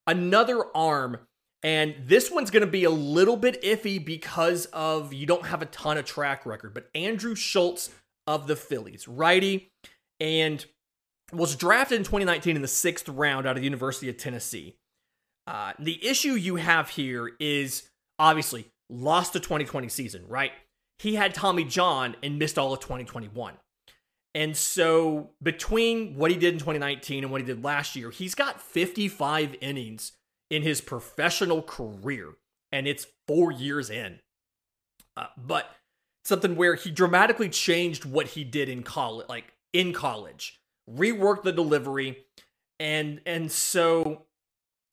Another 0.07 0.65
arm, 0.75 1.19
and 1.63 1.95
this 2.07 2.31
one's 2.31 2.51
going 2.51 2.65
to 2.65 2.71
be 2.71 2.85
a 2.85 2.91
little 2.91 3.37
bit 3.37 3.63
iffy 3.63 4.03
because 4.03 4.67
of 4.67 5.13
you 5.13 5.27
don't 5.27 5.47
have 5.47 5.63
a 5.63 5.67
ton 5.67 5.99
of 5.99 6.05
track 6.05 6.47
record, 6.47 6.75
but 6.75 6.89
Andrew 6.95 7.35
Schultz 7.35 7.91
of 8.27 8.47
the 8.47 8.57
Phillies, 8.57 9.09
righty, 9.09 9.71
and 10.23 10.65
was 11.33 11.57
drafted 11.57 11.99
in 11.99 12.05
2019 12.05 12.55
in 12.55 12.63
the 12.63 12.69
sixth 12.69 13.09
round 13.09 13.45
out 13.45 13.57
of 13.57 13.61
the 13.61 13.65
University 13.65 14.09
of 14.09 14.17
Tennessee. 14.17 14.77
Uh, 15.49 15.73
the 15.81 16.07
issue 16.07 16.35
you 16.35 16.57
have 16.57 16.91
here 16.91 17.33
is 17.41 17.91
obviously 18.21 18.67
lost 18.89 19.33
the 19.33 19.41
2020 19.41 19.89
season, 19.89 20.25
right? 20.29 20.53
He 21.01 21.17
had 21.17 21.35
Tommy 21.35 21.65
John 21.65 22.15
and 22.23 22.39
missed 22.39 22.57
all 22.57 22.73
of 22.73 22.79
2021. 22.79 23.55
And 24.35 24.57
so 24.57 25.31
between 25.43 26.15
what 26.15 26.31
he 26.31 26.37
did 26.37 26.55
in 26.55 26.61
2019 26.61 27.25
and 27.25 27.33
what 27.33 27.41
he 27.41 27.47
did 27.47 27.65
last 27.65 27.97
year, 27.97 28.11
he's 28.11 28.37
got 28.37 28.63
55 28.63 29.57
innings 29.61 30.13
in 30.51 30.63
his 30.63 30.81
professional 30.81 31.63
career, 31.63 32.35
and 32.71 32.87
it's 32.87 33.09
four 33.27 33.51
years 33.51 33.91
in. 33.91 34.21
Uh, 35.17 35.27
but 35.37 35.75
something 36.25 36.55
where 36.55 36.77
he 36.77 36.91
dramatically 36.91 37.49
changed 37.49 38.05
what 38.05 38.29
he 38.29 38.45
did 38.45 38.69
in 38.69 38.83
college, 38.83 39.27
like 39.29 39.52
in 39.73 39.93
college, 39.93 40.61
reworked 40.91 41.43
the 41.43 41.53
delivery, 41.53 42.25
and 42.79 43.21
and 43.27 43.51
so 43.51 44.27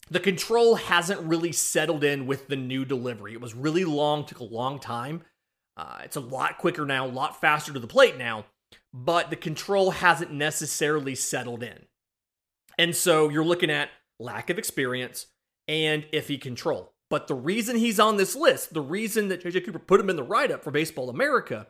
the 0.09 0.19
control 0.19 0.75
hasn't 0.75 1.21
really 1.21 1.51
settled 1.51 2.03
in 2.03 2.25
with 2.25 2.48
the 2.48 2.55
new 2.55 2.86
delivery. 2.86 3.33
It 3.33 3.41
was 3.41 3.53
really 3.53 3.86
long, 3.86 4.25
took 4.25 4.39
a 4.39 4.43
long 4.43 4.79
time. 4.79 5.24
Uh, 5.77 6.00
it's 6.03 6.15
a 6.15 6.21
lot 6.21 6.57
quicker 6.57 6.86
now, 6.86 7.05
a 7.05 7.07
lot 7.07 7.39
faster 7.39 7.71
to 7.71 7.79
the 7.79 7.88
plate 7.88 8.17
now, 8.17 8.45
but 8.93 9.29
the 9.29 9.36
control 9.36 9.91
hasn't 9.91 10.31
necessarily 10.31 11.15
settled 11.15 11.63
in. 11.63 11.86
And 12.77 12.95
so 12.95 13.29
you're 13.29 13.45
looking 13.45 13.69
at 13.69 13.89
lack 14.19 14.50
of 14.50 14.57
experience 14.57 15.27
and 15.67 16.05
iffy 16.12 16.39
control. 16.41 16.93
But 17.09 17.27
the 17.27 17.36
reason 17.36 17.75
he's 17.75 18.00
on 18.00 18.17
this 18.17 18.36
list, 18.36 18.74
the 18.74 18.81
reason 18.81 19.29
that 19.29 19.43
JJ 19.43 19.65
Cooper 19.65 19.79
put 19.79 20.00
him 20.00 20.09
in 20.09 20.15
the 20.15 20.24
write 20.24 20.51
up 20.51 20.63
for 20.63 20.71
Baseball 20.71 21.09
America, 21.09 21.67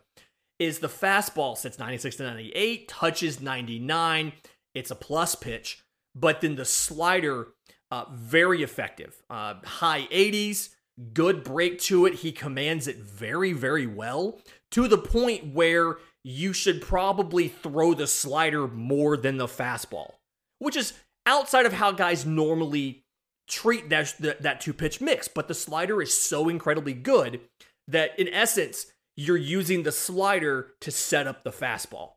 is 0.60 0.80
the 0.80 0.90
fastball 0.90 1.58
sits 1.58 1.80
96 1.80 2.18
to 2.18 2.24
98, 2.24 2.88
touches 2.88 3.42
99. 3.42 4.34
It's 4.76 4.92
a 4.92 4.96
plus 4.96 5.36
pitch. 5.36 5.84
But 6.14 6.42
then 6.42 6.56
the 6.56 6.66
slider 6.66 7.48
uh, 7.92 8.06
very 8.12 8.62
effective. 8.62 9.22
Uh, 9.30 9.56
high 9.64 10.08
80s, 10.12 10.70
good 11.14 11.44
break 11.44 11.80
to 11.80 12.06
it. 12.06 12.16
He 12.16 12.32
commands 12.32 12.88
it 12.88 12.98
very, 12.98 13.54
very 13.54 13.88
well 13.88 14.40
to 14.72 14.88
the 14.88 14.98
point 14.98 15.54
where 15.54 15.98
you 16.24 16.54
should 16.54 16.82
probably 16.82 17.48
throw 17.48 17.94
the 17.94 18.08
slider 18.08 18.68
more 18.68 19.18
than 19.18 19.38
the 19.38 19.48
fastball, 19.48 20.14
which 20.60 20.76
is 20.76 20.94
outside 21.26 21.66
of 21.66 21.74
how 21.74 21.92
guys 21.92 22.26
normally 22.26 23.04
treat 23.48 23.90
that, 23.90 24.14
that, 24.20 24.42
that 24.42 24.62
two 24.62 24.74
pitch 24.74 25.02
mix. 25.02 25.28
But 25.28 25.48
the 25.48 25.54
slider 25.54 26.02
is 26.02 26.16
so 26.16 26.50
incredibly 26.50 26.94
good 26.94 27.42
that, 27.88 28.20
in 28.20 28.28
essence, 28.28 28.88
you're 29.20 29.36
using 29.36 29.84
the 29.84 29.92
slider 29.92 30.72
to 30.80 30.92
set 30.92 31.28
up 31.28 31.44
the 31.44 31.52
fastball. 31.52 32.14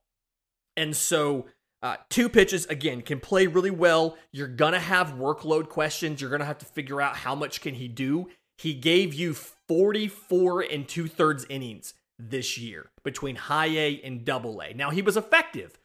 And 0.77 0.95
so 0.95 1.47
uh, 1.83 1.97
two 2.09 2.29
pitches, 2.29 2.65
again, 2.67 3.03
can 3.03 3.19
play 3.19 3.49
really 3.49 3.73
well. 3.73 4.17
You're 4.31 4.47
going 4.47 4.75
to 4.75 4.79
have 4.79 5.15
workload 5.15 5.69
questions. 5.69 6.21
You're 6.21 6.31
going 6.31 6.41
to 6.41 6.47
have 6.47 6.59
to 6.59 6.65
figure 6.65 7.03
out 7.03 7.17
how 7.17 7.35
much 7.35 7.61
can 7.61 7.75
he 7.75 7.89
do. 7.89 8.29
He 8.57 8.73
gave 8.75 9.13
you 9.15 9.35
44 9.35 10.63
and 10.63 10.87
two 10.87 11.09
thirds 11.09 11.45
innings 11.49 11.95
this 12.21 12.57
year 12.57 12.91
between 13.03 13.35
high 13.35 13.67
A 13.67 14.01
and 14.05 14.25
double 14.25 14.61
A. 14.61 14.73
Now, 14.73 14.91
he 14.91 15.03
was 15.03 15.17
effective. 15.17 15.81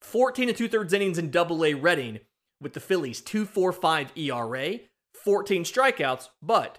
14 0.00 0.48
and 0.48 0.56
two 0.56 0.68
thirds 0.68 0.94
innings 0.94 1.18
in 1.18 1.30
double 1.30 1.66
A 1.66 1.74
Reading 1.74 2.20
with 2.62 2.72
the 2.72 2.80
Phillies 2.80 3.20
2.45 3.20 4.16
ERA, 4.16 4.80
14 5.22 5.64
strikeouts, 5.64 6.28
but 6.40 6.78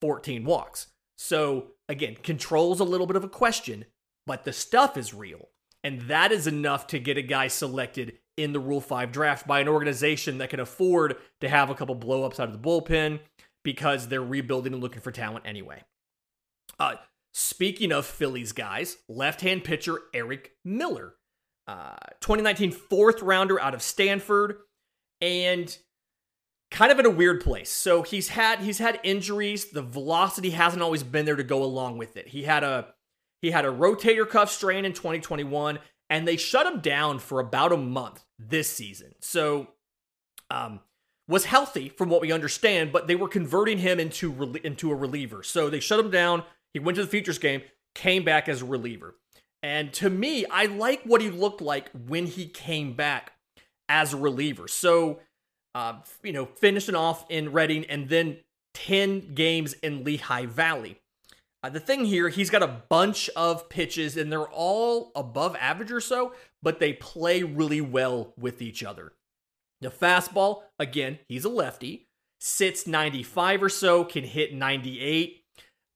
14 0.00 0.42
walks. 0.44 0.86
So 1.16 1.72
again, 1.88 2.16
controls 2.22 2.80
a 2.80 2.84
little 2.84 3.06
bit 3.06 3.16
of 3.16 3.24
a 3.24 3.28
question, 3.28 3.84
but 4.26 4.44
the 4.44 4.52
stuff 4.52 4.96
is 4.96 5.14
real. 5.14 5.48
And 5.84 6.02
that 6.02 6.32
is 6.32 6.46
enough 6.46 6.88
to 6.88 6.98
get 6.98 7.16
a 7.16 7.22
guy 7.22 7.48
selected 7.48 8.18
in 8.36 8.52
the 8.52 8.60
Rule 8.60 8.80
5 8.80 9.12
draft 9.12 9.46
by 9.46 9.60
an 9.60 9.68
organization 9.68 10.38
that 10.38 10.50
can 10.50 10.60
afford 10.60 11.16
to 11.40 11.48
have 11.48 11.70
a 11.70 11.74
couple 11.74 11.96
blowups 11.96 12.40
out 12.40 12.48
of 12.48 12.52
the 12.52 12.58
bullpen 12.58 13.20
because 13.62 14.08
they're 14.08 14.22
rebuilding 14.22 14.72
and 14.72 14.82
looking 14.82 15.00
for 15.00 15.12
talent 15.12 15.46
anyway. 15.46 15.82
Uh, 16.78 16.96
speaking 17.32 17.92
of 17.92 18.04
Phillies 18.04 18.52
guys, 18.52 18.96
left 19.08 19.40
hand 19.40 19.64
pitcher 19.64 20.00
Erik 20.12 20.52
Miller, 20.64 21.14
uh, 21.66 21.96
2019 22.20 22.72
fourth 22.72 23.22
rounder 23.22 23.60
out 23.60 23.74
of 23.74 23.82
Stanford, 23.82 24.56
and 25.20 25.76
kind 26.70 26.90
of 26.90 26.98
in 26.98 27.06
a 27.06 27.10
weird 27.10 27.42
place. 27.42 27.70
So 27.70 28.02
he's 28.02 28.28
had 28.28 28.60
he's 28.60 28.78
had 28.78 29.00
injuries. 29.02 29.66
The 29.66 29.82
velocity 29.82 30.50
hasn't 30.50 30.82
always 30.82 31.02
been 31.02 31.24
there 31.24 31.36
to 31.36 31.44
go 31.44 31.62
along 31.62 31.98
with 31.98 32.16
it. 32.16 32.28
He 32.28 32.44
had 32.44 32.64
a 32.64 32.88
he 33.42 33.50
had 33.50 33.64
a 33.64 33.70
rotator 33.70 34.28
cuff 34.28 34.50
strain 34.50 34.84
in 34.84 34.92
2021, 34.92 35.78
and 36.10 36.26
they 36.26 36.36
shut 36.36 36.66
him 36.66 36.80
down 36.80 37.18
for 37.18 37.40
about 37.40 37.72
a 37.72 37.76
month 37.76 38.24
this 38.38 38.68
season. 38.68 39.14
So, 39.20 39.68
um, 40.50 40.80
was 41.28 41.44
healthy 41.44 41.88
from 41.88 42.08
what 42.08 42.20
we 42.20 42.32
understand, 42.32 42.92
but 42.92 43.06
they 43.06 43.16
were 43.16 43.28
converting 43.28 43.78
him 43.78 43.98
into 43.98 44.54
into 44.64 44.90
a 44.90 44.94
reliever. 44.94 45.42
So 45.42 45.68
they 45.68 45.80
shut 45.80 46.00
him 46.00 46.10
down. 46.10 46.44
He 46.72 46.78
went 46.78 46.96
to 46.96 47.02
the 47.02 47.08
Futures 47.08 47.38
game, 47.38 47.62
came 47.94 48.24
back 48.24 48.48
as 48.48 48.62
a 48.62 48.66
reliever. 48.66 49.16
And 49.62 49.92
to 49.94 50.10
me, 50.10 50.46
I 50.46 50.66
like 50.66 51.02
what 51.04 51.20
he 51.20 51.30
looked 51.30 51.60
like 51.60 51.90
when 51.90 52.26
he 52.26 52.46
came 52.46 52.92
back 52.92 53.32
as 53.88 54.12
a 54.12 54.16
reliever. 54.16 54.68
So, 54.68 55.20
uh, 55.76 55.98
you 56.22 56.32
know, 56.32 56.46
finishing 56.46 56.94
off 56.94 57.26
in 57.28 57.52
Reading 57.52 57.84
and 57.84 58.08
then 58.08 58.38
10 58.72 59.34
games 59.34 59.74
in 59.74 60.04
Lehigh 60.04 60.46
Valley. 60.46 60.98
Uh, 61.62 61.68
the 61.68 61.80
thing 61.80 62.06
here, 62.06 62.30
he's 62.30 62.48
got 62.48 62.62
a 62.62 62.80
bunch 62.88 63.28
of 63.36 63.68
pitches 63.68 64.16
and 64.16 64.32
they're 64.32 64.48
all 64.48 65.12
above 65.14 65.54
average 65.56 65.92
or 65.92 66.00
so, 66.00 66.32
but 66.62 66.80
they 66.80 66.94
play 66.94 67.42
really 67.42 67.82
well 67.82 68.32
with 68.38 68.62
each 68.62 68.82
other. 68.82 69.12
The 69.82 69.90
fastball, 69.90 70.62
again, 70.78 71.18
he's 71.28 71.44
a 71.44 71.50
lefty, 71.50 72.08
sits 72.40 72.86
95 72.86 73.64
or 73.64 73.68
so, 73.68 74.02
can 74.02 74.24
hit 74.24 74.54
98. 74.54 75.44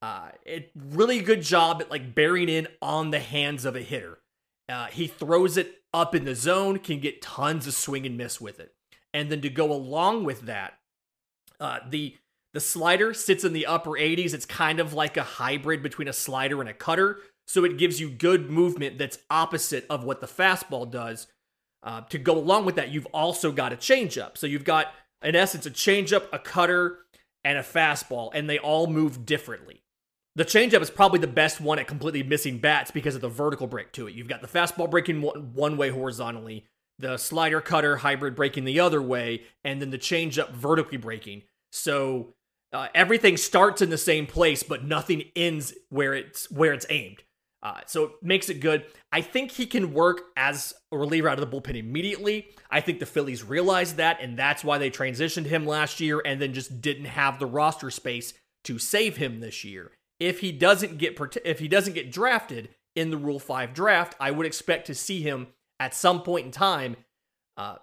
Uh, 0.02 0.28
it 0.44 0.72
really 0.76 1.20
good 1.20 1.40
job 1.40 1.80
at 1.80 1.90
like 1.90 2.14
bearing 2.14 2.50
in 2.50 2.68
on 2.82 3.12
the 3.12 3.18
hands 3.18 3.64
of 3.64 3.76
a 3.76 3.80
hitter. 3.80 4.18
Uh, 4.68 4.88
he 4.88 5.06
throws 5.06 5.56
it 5.56 5.76
up 5.94 6.14
in 6.14 6.26
the 6.26 6.34
zone, 6.34 6.78
can 6.80 7.00
get 7.00 7.22
tons 7.22 7.66
of 7.66 7.72
swing 7.72 8.04
and 8.04 8.18
miss 8.18 8.42
with 8.42 8.60
it. 8.60 8.74
And 9.12 9.30
then 9.30 9.40
to 9.42 9.50
go 9.50 9.72
along 9.72 10.24
with 10.24 10.42
that, 10.42 10.74
uh, 11.58 11.80
the 11.88 12.16
the 12.52 12.60
slider 12.60 13.14
sits 13.14 13.44
in 13.44 13.52
the 13.52 13.66
upper 13.66 13.90
80s. 13.90 14.34
It's 14.34 14.46
kind 14.46 14.80
of 14.80 14.92
like 14.92 15.16
a 15.16 15.22
hybrid 15.22 15.82
between 15.84 16.08
a 16.08 16.12
slider 16.12 16.60
and 16.60 16.68
a 16.68 16.74
cutter. 16.74 17.18
So 17.46 17.64
it 17.64 17.78
gives 17.78 18.00
you 18.00 18.10
good 18.10 18.50
movement 18.50 18.98
that's 18.98 19.18
opposite 19.30 19.86
of 19.88 20.04
what 20.04 20.20
the 20.20 20.26
fastball 20.26 20.90
does. 20.90 21.28
Uh, 21.82 22.02
to 22.02 22.18
go 22.18 22.36
along 22.36 22.64
with 22.64 22.74
that, 22.74 22.90
you've 22.90 23.06
also 23.06 23.52
got 23.52 23.72
a 23.72 23.76
changeup. 23.76 24.36
So 24.36 24.46
you've 24.46 24.64
got, 24.64 24.92
in 25.22 25.36
essence, 25.36 25.64
a 25.64 25.70
changeup, 25.70 26.24
a 26.32 26.38
cutter, 26.38 26.98
and 27.44 27.58
a 27.58 27.62
fastball, 27.62 28.30
and 28.34 28.48
they 28.48 28.58
all 28.58 28.86
move 28.86 29.24
differently. 29.24 29.82
The 30.36 30.44
changeup 30.44 30.80
is 30.80 30.90
probably 30.90 31.18
the 31.18 31.26
best 31.26 31.60
one 31.60 31.78
at 31.78 31.86
completely 31.86 32.22
missing 32.22 32.58
bats 32.58 32.90
because 32.90 33.14
of 33.14 33.20
the 33.20 33.28
vertical 33.28 33.66
break 33.66 33.92
to 33.92 34.06
it. 34.06 34.14
You've 34.14 34.28
got 34.28 34.42
the 34.42 34.46
fastball 34.46 34.90
breaking 34.90 35.22
one 35.22 35.76
way 35.76 35.88
horizontally, 35.88 36.66
the 37.00 37.16
slider 37.16 37.60
cutter 37.60 37.96
hybrid 37.96 38.34
breaking 38.34 38.64
the 38.64 38.80
other 38.80 39.02
way, 39.02 39.42
and 39.64 39.80
then 39.80 39.90
the 39.90 39.98
changeup 39.98 40.52
vertically 40.52 40.98
breaking. 40.98 41.42
So 41.72 42.34
uh, 42.72 42.88
everything 42.94 43.36
starts 43.36 43.82
in 43.82 43.90
the 43.90 43.98
same 43.98 44.26
place, 44.26 44.62
but 44.62 44.84
nothing 44.84 45.24
ends 45.34 45.74
where 45.88 46.14
it's 46.14 46.50
where 46.50 46.72
it's 46.72 46.86
aimed. 46.90 47.22
Uh, 47.62 47.80
so 47.86 48.04
it 48.04 48.10
makes 48.22 48.48
it 48.48 48.60
good. 48.60 48.86
I 49.12 49.20
think 49.20 49.52
he 49.52 49.66
can 49.66 49.92
work 49.92 50.22
as 50.36 50.72
a 50.90 50.96
reliever 50.96 51.28
out 51.28 51.38
of 51.38 51.50
the 51.50 51.60
bullpen 51.60 51.76
immediately. 51.76 52.48
I 52.70 52.80
think 52.80 53.00
the 53.00 53.06
Phillies 53.06 53.44
realized 53.44 53.96
that, 53.96 54.18
and 54.22 54.38
that's 54.38 54.64
why 54.64 54.78
they 54.78 54.90
transitioned 54.90 55.44
him 55.44 55.66
last 55.66 56.00
year, 56.00 56.22
and 56.24 56.40
then 56.40 56.54
just 56.54 56.80
didn't 56.80 57.04
have 57.04 57.38
the 57.38 57.46
roster 57.46 57.90
space 57.90 58.32
to 58.64 58.78
save 58.78 59.18
him 59.18 59.40
this 59.40 59.62
year. 59.62 59.90
If 60.18 60.40
he 60.40 60.52
doesn't 60.52 60.98
get 60.98 61.18
if 61.44 61.58
he 61.58 61.68
doesn't 61.68 61.94
get 61.94 62.12
drafted 62.12 62.70
in 62.94 63.10
the 63.10 63.16
Rule 63.18 63.38
Five 63.38 63.74
draft, 63.74 64.14
I 64.20 64.30
would 64.30 64.46
expect 64.46 64.86
to 64.86 64.94
see 64.94 65.22
him 65.22 65.48
at 65.80 65.94
some 65.94 66.22
point 66.22 66.46
in 66.46 66.52
time 66.52 66.96
uh, 67.56 67.76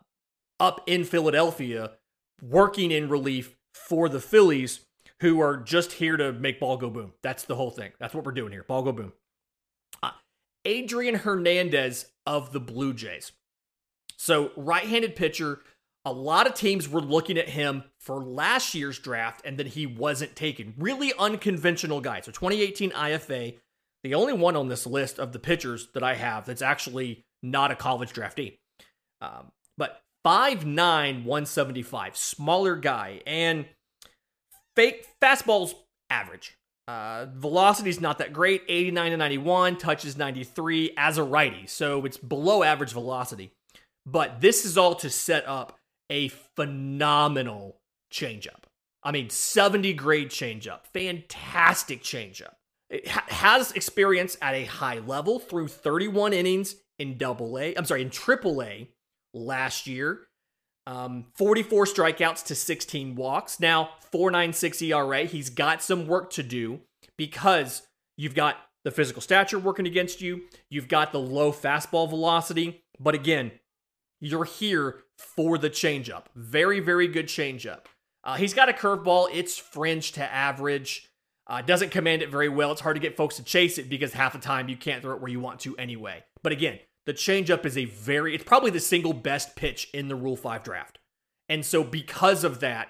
up 0.60 0.82
in 0.86 1.04
Philadelphia 1.04 1.92
working 2.42 2.92
in 2.92 3.10
relief 3.10 3.58
for 3.74 4.08
the 4.08 4.20
Phillies, 4.20 4.82
who 5.22 5.42
are 5.42 5.58
just 5.58 5.94
here 5.94 6.16
to 6.16 6.32
make 6.32 6.60
ball 6.60 6.78
go 6.78 6.90
boom. 6.90 7.14
That's 7.24 7.44
the 7.44 7.56
whole 7.56 7.72
thing. 7.72 7.92
That's 8.00 8.14
what 8.14 8.24
we're 8.24 8.32
doing 8.32 8.52
here. 8.52 8.64
Ball 8.64 8.84
go 8.84 8.92
boom. 8.92 9.14
Uh, 10.02 10.12
Adrian 10.64 11.16
Hernandez 11.16 12.12
of 12.26 12.54
the 12.54 12.60
Blue 12.60 12.94
Jays. 12.94 13.32
So, 14.18 14.52
right 14.56 14.86
handed 14.86 15.16
pitcher. 15.16 15.62
A 16.06 16.12
lot 16.12 16.48
of 16.48 16.54
teams 16.54 16.88
were 16.88 17.02
looking 17.02 17.38
at 17.38 17.50
him 17.50 17.84
for 18.00 18.24
last 18.24 18.74
year's 18.74 18.98
draft, 18.98 19.42
and 19.44 19.58
then 19.58 19.68
he 19.68 19.86
wasn't 19.86 20.36
taken. 20.36 20.74
Really 20.78 21.14
unconventional 21.18 22.02
guy. 22.02 22.22
So, 22.22 22.32
2018 22.32 22.92
IFA, 22.92 23.58
the 24.04 24.16
only 24.16 24.34
one 24.34 24.56
on 24.56 24.70
this 24.70 24.88
list 24.88 25.20
of 25.20 25.34
the 25.34 25.40
pitchers 25.40 25.90
that 25.94 26.04
I 26.04 26.16
have 26.16 26.46
that's 26.46 26.62
actually 26.62 27.26
not 27.52 27.72
a 27.72 27.76
college 27.76 28.14
draftee. 28.14 28.58
Um, 29.22 29.52
but 29.78 30.02
5'9, 30.26 31.24
175, 31.24 32.18
smaller 32.18 32.76
guy. 32.76 33.22
And 33.26 33.66
fake 34.76 35.08
fastball's 35.22 35.76
average. 36.10 36.58
Uh, 36.88 37.26
velocity's 37.34 38.00
not 38.00 38.18
that 38.20 38.32
great 38.32 38.64
89 38.70 39.12
to 39.12 39.18
91, 39.18 39.78
touches 39.78 40.18
93 40.18 40.92
as 40.98 41.18
a 41.18 41.24
righty. 41.24 41.68
So 41.68 42.06
it's 42.06 42.18
below 42.18 42.64
average 42.64 42.94
velocity. 42.94 43.52
But 44.06 44.40
this 44.40 44.64
is 44.64 44.78
all 44.78 44.96
to 44.96 45.10
set 45.10 45.46
up 45.48 45.78
a 46.10 46.30
phenomenal 46.30 47.82
changeup. 48.12 48.64
I 49.04 49.12
mean, 49.12 49.30
70 49.30 49.94
grade 49.94 50.30
changeup, 50.30 50.82
fantastic 50.94 52.02
changeup. 52.02 52.54
It 52.90 53.08
ha- 53.08 53.26
has 53.28 53.72
experience 53.74 54.38
at 54.42 54.54
a 54.54 54.66
high 54.66 55.00
level 55.00 55.40
through 55.40 55.68
31 55.68 56.34
innings 56.34 56.76
in 57.00 57.18
double 57.18 57.58
A. 57.58 57.76
I'm 57.76 57.86
sorry, 57.86 58.02
in 58.02 58.10
triple 58.10 58.62
A 58.62 58.90
last 59.34 59.88
year. 59.88 60.28
Um, 60.86 61.26
44 61.36 61.86
strikeouts 61.86 62.46
to 62.46 62.56
16 62.56 63.16
walks. 63.16 63.60
Now, 63.60 63.90
496 64.12 64.82
ERA. 64.84 65.26
He's 65.26 65.50
got 65.50 65.82
some 65.84 66.08
work 66.08 66.30
to 66.32 66.44
do 66.44 66.80
because 67.18 67.82
you've 68.18 68.36
got 68.36 68.56
the 68.86 68.92
physical 68.92 69.22
stature 69.22 69.60
working 69.60 69.86
against 69.86 70.22
you. 70.22 70.44
You've 70.70 70.88
got 70.88 71.12
the 71.12 71.20
low 71.20 71.52
fastball 71.52 72.10
velocity. 72.10 72.86
But 73.00 73.16
again, 73.16 73.52
you're 74.22 74.46
here 74.46 75.04
for 75.18 75.58
the 75.58 75.70
changeup. 75.70 76.26
Very, 76.36 76.80
very 76.80 77.08
good 77.08 77.28
changeup. 77.28 77.86
Uh, 78.24 78.36
he's 78.36 78.54
got 78.54 78.70
a 78.70 78.74
curveball. 78.74 79.28
It's 79.34 79.58
fringe 79.58 80.14
to 80.14 80.24
average. 80.24 81.10
Uh, 81.48 81.62
doesn't 81.62 81.92
command 81.92 82.22
it 82.22 82.30
very 82.30 82.50
well. 82.50 82.72
It's 82.72 82.82
hard 82.82 82.96
to 82.96 83.02
get 83.02 83.16
folks 83.16 83.38
to 83.38 83.44
chase 83.44 83.78
it 83.78 83.90
because 83.90 84.14
half 84.14 84.34
the 84.34 84.40
time 84.40 84.70
you 84.70 84.76
can't 84.76 85.02
throw 85.02 85.16
it 85.16 85.22
where 85.22 85.32
you 85.32 85.40
want 85.40 85.62
to 85.62 85.76
anyway. 85.78 86.24
But 86.44 86.52
again, 86.52 86.80
the 87.08 87.14
changeup 87.14 87.66
is 87.66 87.78
a 87.78 87.86
very, 87.86 88.36
it's 88.36 88.44
probably 88.44 88.70
the 88.70 88.82
single 88.82 89.14
best 89.14 89.56
pitch 89.56 89.90
in 89.94 90.10
the 90.10 90.16
Rule 90.16 90.36
5 90.36 90.62
draft. 90.62 91.00
And 91.48 91.66
so, 91.66 91.82
because 91.82 92.44
of 92.44 92.60
that, 92.60 92.90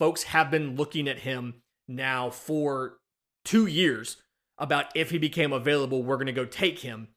folks 0.00 0.22
have 0.24 0.50
been 0.50 0.74
looking 0.74 1.06
at 1.06 1.18
him 1.18 1.62
now 1.86 2.30
for 2.30 2.96
two 3.44 3.66
years 3.66 4.16
about 4.56 4.86
if 4.94 5.10
he 5.10 5.18
became 5.18 5.52
available, 5.52 6.02
we're 6.02 6.16
going 6.16 6.26
to 6.26 6.32
go 6.32 6.46
take 6.46 6.78
him. 6.78 7.08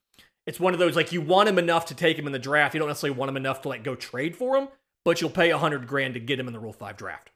It's 0.46 0.60
one 0.60 0.74
of 0.74 0.80
those 0.80 0.96
like 0.96 1.14
you 1.14 1.22
want 1.22 1.48
him 1.48 1.58
enough 1.58 1.86
to 1.86 1.96
take 1.96 2.20
him 2.20 2.28
in 2.28 2.34
the 2.34 2.40
draft. 2.40 2.74
You 2.74 2.80
don't 2.80 2.90
necessarily 2.90 3.18
want 3.18 3.30
him 3.30 3.38
enough 3.38 3.62
to 3.62 3.70
like 3.70 3.86
go 3.86 3.96
trade 3.96 4.36
for 4.36 4.58
him, 4.58 4.68
but 5.06 5.22
you'll 5.22 5.30
pay 5.30 5.52
a 5.52 5.58
hundred 5.58 5.88
grand 5.88 6.16
to 6.16 6.20
get 6.20 6.38
him 6.38 6.48
in 6.48 6.54
the 6.54 6.60
Rule 6.60 6.74
5 6.74 6.98
draft. 6.98 7.32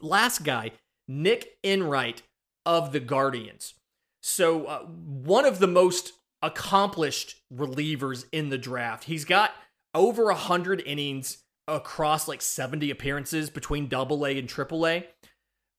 Last 0.00 0.44
guy, 0.44 0.70
Nick 1.08 1.58
Enright 1.64 2.22
of 2.64 2.92
the 2.92 3.00
Guardians. 3.00 3.74
So, 4.22 4.66
uh, 4.66 4.82
one 4.84 5.44
of 5.44 5.58
the 5.58 5.66
most 5.66 6.12
accomplished 6.42 7.36
relievers 7.52 8.24
in 8.32 8.48
the 8.48 8.58
draft. 8.58 9.04
He's 9.04 9.24
got 9.24 9.52
over 9.94 10.24
100 10.26 10.82
innings 10.84 11.38
across 11.66 12.28
like 12.28 12.42
70 12.42 12.90
appearances 12.90 13.50
between 13.50 13.88
double 13.88 14.26
A 14.26 14.38
and 14.38 14.48
triple 14.48 14.86
A. 14.86 15.06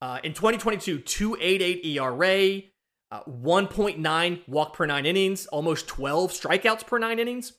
Uh, 0.01 0.19
in 0.23 0.33
2022, 0.33 0.99
288 0.99 1.85
ERA, 1.85 2.61
uh, 3.11 3.23
1.9 3.23 4.47
walk 4.47 4.73
per 4.73 4.85
nine 4.85 5.05
innings, 5.05 5.45
almost 5.47 5.87
12 5.87 6.31
strikeouts 6.31 6.85
per 6.85 6.99
nine 6.99 7.19
innings. 7.19 7.53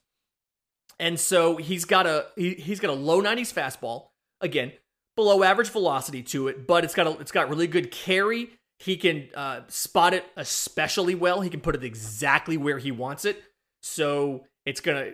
And 0.99 1.19
so 1.19 1.57
he's 1.57 1.85
got 1.85 2.07
a 2.07 2.27
he, 2.37 2.55
he's 2.55 2.81
got 2.81 2.91
a 2.91 2.95
low 2.95 3.23
90s 3.23 3.53
fastball, 3.53 4.09
again, 4.41 4.73
below 5.17 5.43
average 5.43 5.71
velocity 5.71 6.23
to 6.25 6.49
it, 6.49 6.67
but 6.67 6.85
it's 6.85 6.95
got 6.95 7.07
a, 7.07 7.19
it's 7.19 7.33
got 7.33 7.49
really 7.49 7.67
good 7.67 7.91
carry 7.91 8.51
he 8.81 8.97
can 8.97 9.29
uh, 9.35 9.61
spot 9.69 10.15
it 10.15 10.25
especially 10.37 11.15
well. 11.15 11.43
He 11.43 11.51
can 11.51 11.61
put 11.61 11.75
it 11.75 11.85
exactly 11.85 12.57
where 12.57 12.79
he 12.79 12.91
wants 12.91 13.25
it. 13.25 13.43
So 13.83 14.47
it's 14.65 14.81
gonna 14.81 15.13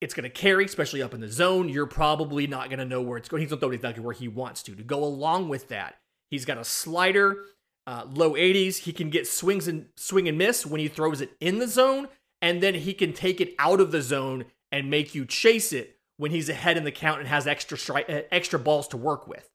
it's 0.00 0.14
to 0.14 0.28
carry, 0.30 0.64
especially 0.64 1.00
up 1.00 1.14
in 1.14 1.20
the 1.20 1.28
zone. 1.28 1.68
You're 1.68 1.86
probably 1.86 2.46
not 2.48 2.70
to 2.70 2.84
know 2.84 3.00
where 3.00 3.18
it's 3.18 3.28
going. 3.28 3.42
He's 3.42 3.50
to 3.50 3.56
throw 3.56 3.70
it 3.70 3.76
exactly 3.76 4.02
where 4.02 4.14
he 4.14 4.26
wants 4.26 4.62
to. 4.64 4.74
To 4.74 4.82
go 4.82 5.04
along 5.04 5.48
with 5.48 5.68
that, 5.68 5.96
he's 6.28 6.44
got 6.44 6.58
a 6.58 6.64
slider, 6.64 7.44
uh, 7.86 8.06
low 8.12 8.32
80s. 8.32 8.78
He 8.78 8.92
can 8.92 9.10
get 9.10 9.28
swings 9.28 9.68
and 9.68 9.86
swing 9.96 10.26
and 10.28 10.36
miss 10.36 10.66
when 10.66 10.80
he 10.80 10.88
throws 10.88 11.20
it 11.20 11.30
in 11.38 11.60
the 11.60 11.68
zone, 11.68 12.08
and 12.40 12.60
then 12.60 12.74
he 12.74 12.94
can 12.94 13.12
take 13.12 13.40
it 13.40 13.54
out 13.60 13.80
of 13.80 13.92
the 13.92 14.02
zone 14.02 14.46
and 14.72 14.90
make 14.90 15.14
you 15.14 15.24
chase 15.24 15.72
it 15.72 15.98
when 16.16 16.32
he's 16.32 16.48
ahead 16.48 16.76
in 16.76 16.82
the 16.82 16.90
count 16.90 17.20
and 17.20 17.28
has 17.28 17.46
extra 17.46 17.78
stri- 17.78 18.10
uh, 18.10 18.22
extra 18.32 18.58
balls 18.58 18.88
to 18.88 18.96
work 18.96 19.28
with. 19.28 19.48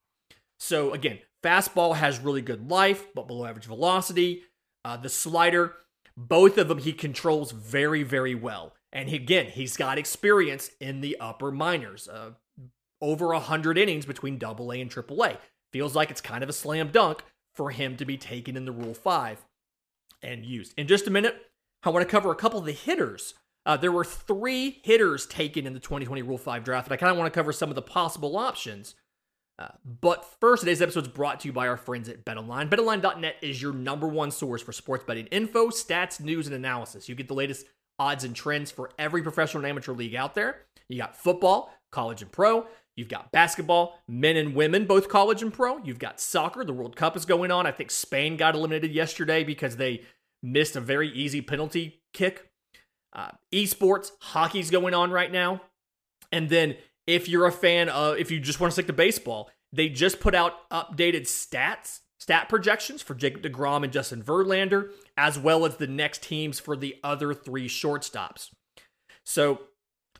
So 0.59 0.93
again, 0.93 1.19
fastball 1.43 1.95
has 1.95 2.19
really 2.19 2.41
good 2.41 2.69
life, 2.69 3.07
but 3.13 3.27
below 3.27 3.45
average 3.45 3.65
velocity. 3.65 4.43
Uh, 4.83 4.97
the 4.97 5.09
slider, 5.09 5.73
both 6.15 6.57
of 6.57 6.67
them 6.67 6.79
he 6.79 6.93
controls 6.93 7.51
very, 7.51 8.03
very 8.03 8.35
well. 8.35 8.73
And 8.91 9.09
again, 9.09 9.47
he's 9.47 9.77
got 9.77 9.97
experience 9.97 10.71
in 10.79 11.01
the 11.01 11.17
upper 11.19 11.51
minors, 11.51 12.07
uh, 12.07 12.31
over 13.01 13.27
100 13.27 13.77
innings 13.77 14.05
between 14.05 14.37
Double 14.37 14.71
A 14.71 14.81
and 14.81 14.89
Triple 14.89 15.23
A. 15.23 15.37
Feels 15.73 15.95
like 15.95 16.09
it's 16.09 16.21
kind 16.21 16.43
of 16.43 16.49
a 16.49 16.53
slam 16.53 16.89
dunk 16.91 17.23
for 17.53 17.71
him 17.71 17.97
to 17.97 18.05
be 18.05 18.17
taken 18.17 18.55
in 18.55 18.65
the 18.65 18.71
Rule 18.71 18.93
5 18.93 19.45
and 20.21 20.45
used. 20.45 20.73
In 20.77 20.87
just 20.87 21.07
a 21.07 21.11
minute, 21.11 21.35
I 21.83 21.89
want 21.89 22.07
to 22.07 22.11
cover 22.11 22.31
a 22.31 22.35
couple 22.35 22.59
of 22.59 22.65
the 22.65 22.71
hitters. 22.71 23.33
Uh, 23.65 23.75
there 23.75 23.91
were 23.91 24.05
three 24.05 24.79
hitters 24.83 25.25
taken 25.25 25.67
in 25.67 25.73
the 25.73 25.79
2020 25.79 26.21
Rule 26.21 26.37
5 26.37 26.63
draft, 26.63 26.87
and 26.87 26.93
I 26.93 26.97
kind 26.97 27.11
of 27.11 27.17
want 27.17 27.31
to 27.31 27.37
cover 27.37 27.51
some 27.51 27.69
of 27.69 27.75
the 27.75 27.81
possible 27.81 28.37
options. 28.37 28.95
Uh, 29.59 29.69
but 30.01 30.25
first, 30.39 30.61
today's 30.61 30.81
episode 30.81 31.03
is 31.03 31.07
brought 31.07 31.39
to 31.39 31.47
you 31.47 31.53
by 31.53 31.67
our 31.67 31.77
friends 31.77 32.09
at 32.09 32.23
BetOnline. 32.23 32.69
BetOnline.net 32.69 33.37
is 33.41 33.61
your 33.61 33.73
number 33.73 34.07
one 34.07 34.29
source 34.29 34.61
for 34.61 34.71
sports 34.71 35.03
betting 35.05 35.25
info, 35.27 35.69
stats, 35.69 36.19
news, 36.19 36.45
and 36.45 36.55
analysis. 36.55 37.09
You 37.09 37.15
get 37.15 37.27
the 37.27 37.33
latest 37.33 37.65
odds 37.97 38.23
and 38.23 38.35
trends 38.35 38.69
for 38.69 38.91
every 38.99 39.23
professional 39.23 39.63
and 39.63 39.69
amateur 39.69 39.93
league 39.93 40.15
out 40.15 40.35
there. 40.35 40.67
You 40.89 40.99
got 40.99 41.17
football, 41.17 41.73
college 41.91 42.21
and 42.21 42.31
pro. 42.31 42.67
You've 42.95 43.09
got 43.09 43.31
basketball, 43.31 43.99
men 44.07 44.37
and 44.37 44.55
women, 44.55 44.85
both 44.85 45.09
college 45.09 45.41
and 45.41 45.53
pro. 45.53 45.77
You've 45.79 45.99
got 45.99 46.19
soccer. 46.19 46.63
The 46.63 46.73
World 46.73 46.95
Cup 46.95 47.15
is 47.15 47.25
going 47.25 47.51
on. 47.51 47.67
I 47.67 47.71
think 47.71 47.91
Spain 47.91 48.37
got 48.37 48.55
eliminated 48.55 48.91
yesterday 48.91 49.43
because 49.43 49.77
they 49.77 50.03
missed 50.41 50.75
a 50.75 50.81
very 50.81 51.09
easy 51.09 51.41
penalty 51.41 52.01
kick. 52.13 52.49
Uh, 53.13 53.29
esports, 53.53 54.11
hockey's 54.21 54.71
going 54.71 54.93
on 54.93 55.11
right 55.11 55.31
now. 55.31 55.61
And 56.31 56.49
then 56.49 56.75
if 57.07 57.29
you're 57.29 57.45
a 57.45 57.51
fan 57.51 57.89
of, 57.89 58.17
if 58.17 58.29
you 58.29 58.39
just 58.39 58.59
want 58.59 58.71
to 58.71 58.73
stick 58.73 58.87
to 58.87 58.93
baseball, 58.93 59.49
they 59.73 59.89
just 59.89 60.19
put 60.19 60.35
out 60.35 60.69
updated 60.69 61.23
stats, 61.23 62.01
stat 62.19 62.49
projections 62.49 63.01
for 63.01 63.15
Jacob 63.15 63.41
DeGrom 63.41 63.83
and 63.83 63.93
Justin 63.93 64.21
Verlander, 64.21 64.91
as 65.17 65.39
well 65.39 65.65
as 65.65 65.77
the 65.77 65.87
next 65.87 66.21
teams 66.21 66.59
for 66.59 66.75
the 66.75 66.95
other 67.03 67.33
three 67.33 67.67
shortstops. 67.67 68.49
So 69.25 69.61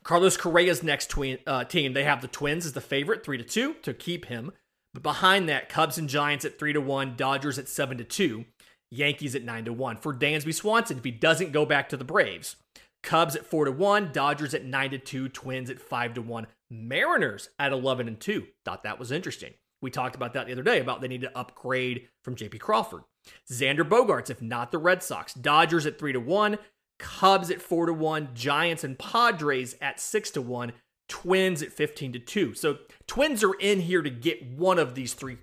Carlos 0.02 0.36
Correa's 0.36 0.82
next 0.82 1.14
uh, 1.46 1.64
team, 1.64 1.92
they 1.92 2.04
have 2.04 2.22
the 2.22 2.28
Twins 2.28 2.66
as 2.66 2.72
the 2.72 2.80
favorite, 2.80 3.24
three 3.24 3.38
to 3.38 3.44
two 3.44 3.74
to 3.82 3.92
keep 3.92 4.26
him. 4.26 4.52
But 4.94 5.02
behind 5.02 5.48
that, 5.48 5.68
Cubs 5.68 5.98
and 5.98 6.08
Giants 6.08 6.44
at 6.44 6.58
three 6.58 6.72
to 6.72 6.80
one, 6.80 7.14
Dodgers 7.16 7.58
at 7.58 7.68
seven 7.68 7.98
to 7.98 8.04
two, 8.04 8.46
Yankees 8.90 9.34
at 9.34 9.44
nine 9.44 9.66
to 9.66 9.72
one. 9.72 9.98
For 9.98 10.14
Dansby 10.14 10.54
Swanson, 10.54 10.98
if 10.98 11.04
he 11.04 11.10
doesn't 11.10 11.52
go 11.52 11.66
back 11.66 11.90
to 11.90 11.96
the 11.96 12.04
Braves, 12.04 12.56
Cubs 13.02 13.36
at 13.36 13.46
4 13.46 13.66
to 13.66 13.72
1, 13.72 14.10
Dodgers 14.12 14.54
at 14.54 14.64
9 14.64 14.90
to 14.90 14.98
2, 14.98 15.28
Twins 15.28 15.70
at 15.70 15.80
5 15.80 16.14
to 16.14 16.22
1, 16.22 16.46
Mariners 16.70 17.48
at 17.58 17.72
11 17.72 18.08
and 18.08 18.20
2. 18.20 18.46
Thought 18.64 18.82
that 18.82 18.98
was 18.98 19.12
interesting. 19.12 19.54
We 19.80 19.90
talked 19.90 20.16
about 20.16 20.32
that 20.34 20.46
the 20.46 20.52
other 20.52 20.62
day 20.62 20.80
about 20.80 21.00
they 21.00 21.08
need 21.08 21.20
to 21.22 21.38
upgrade 21.38 22.08
from 22.22 22.34
JP 22.34 22.58
Crawford. 22.60 23.02
Xander 23.50 23.88
Bogaerts, 23.88 24.30
if 24.30 24.42
not 24.42 24.72
the 24.72 24.78
Red 24.78 25.02
Sox, 25.02 25.34
Dodgers 25.34 25.86
at 25.86 25.98
3 25.98 26.12
to 26.14 26.20
1, 26.20 26.58
Cubs 26.98 27.50
at 27.50 27.62
4 27.62 27.86
to 27.86 27.92
1, 27.92 28.30
Giants 28.34 28.84
and 28.84 28.98
Padres 28.98 29.76
at 29.80 30.00
6 30.00 30.30
to 30.32 30.42
1, 30.42 30.72
Twins 31.08 31.62
at 31.62 31.72
15 31.72 32.12
to 32.14 32.18
2. 32.18 32.54
So 32.54 32.78
Twins 33.06 33.44
are 33.44 33.54
in 33.54 33.80
here 33.80 34.02
to 34.02 34.10
get 34.10 34.44
one 34.44 34.78
of 34.78 34.94
these 34.94 35.14
three 35.14 35.38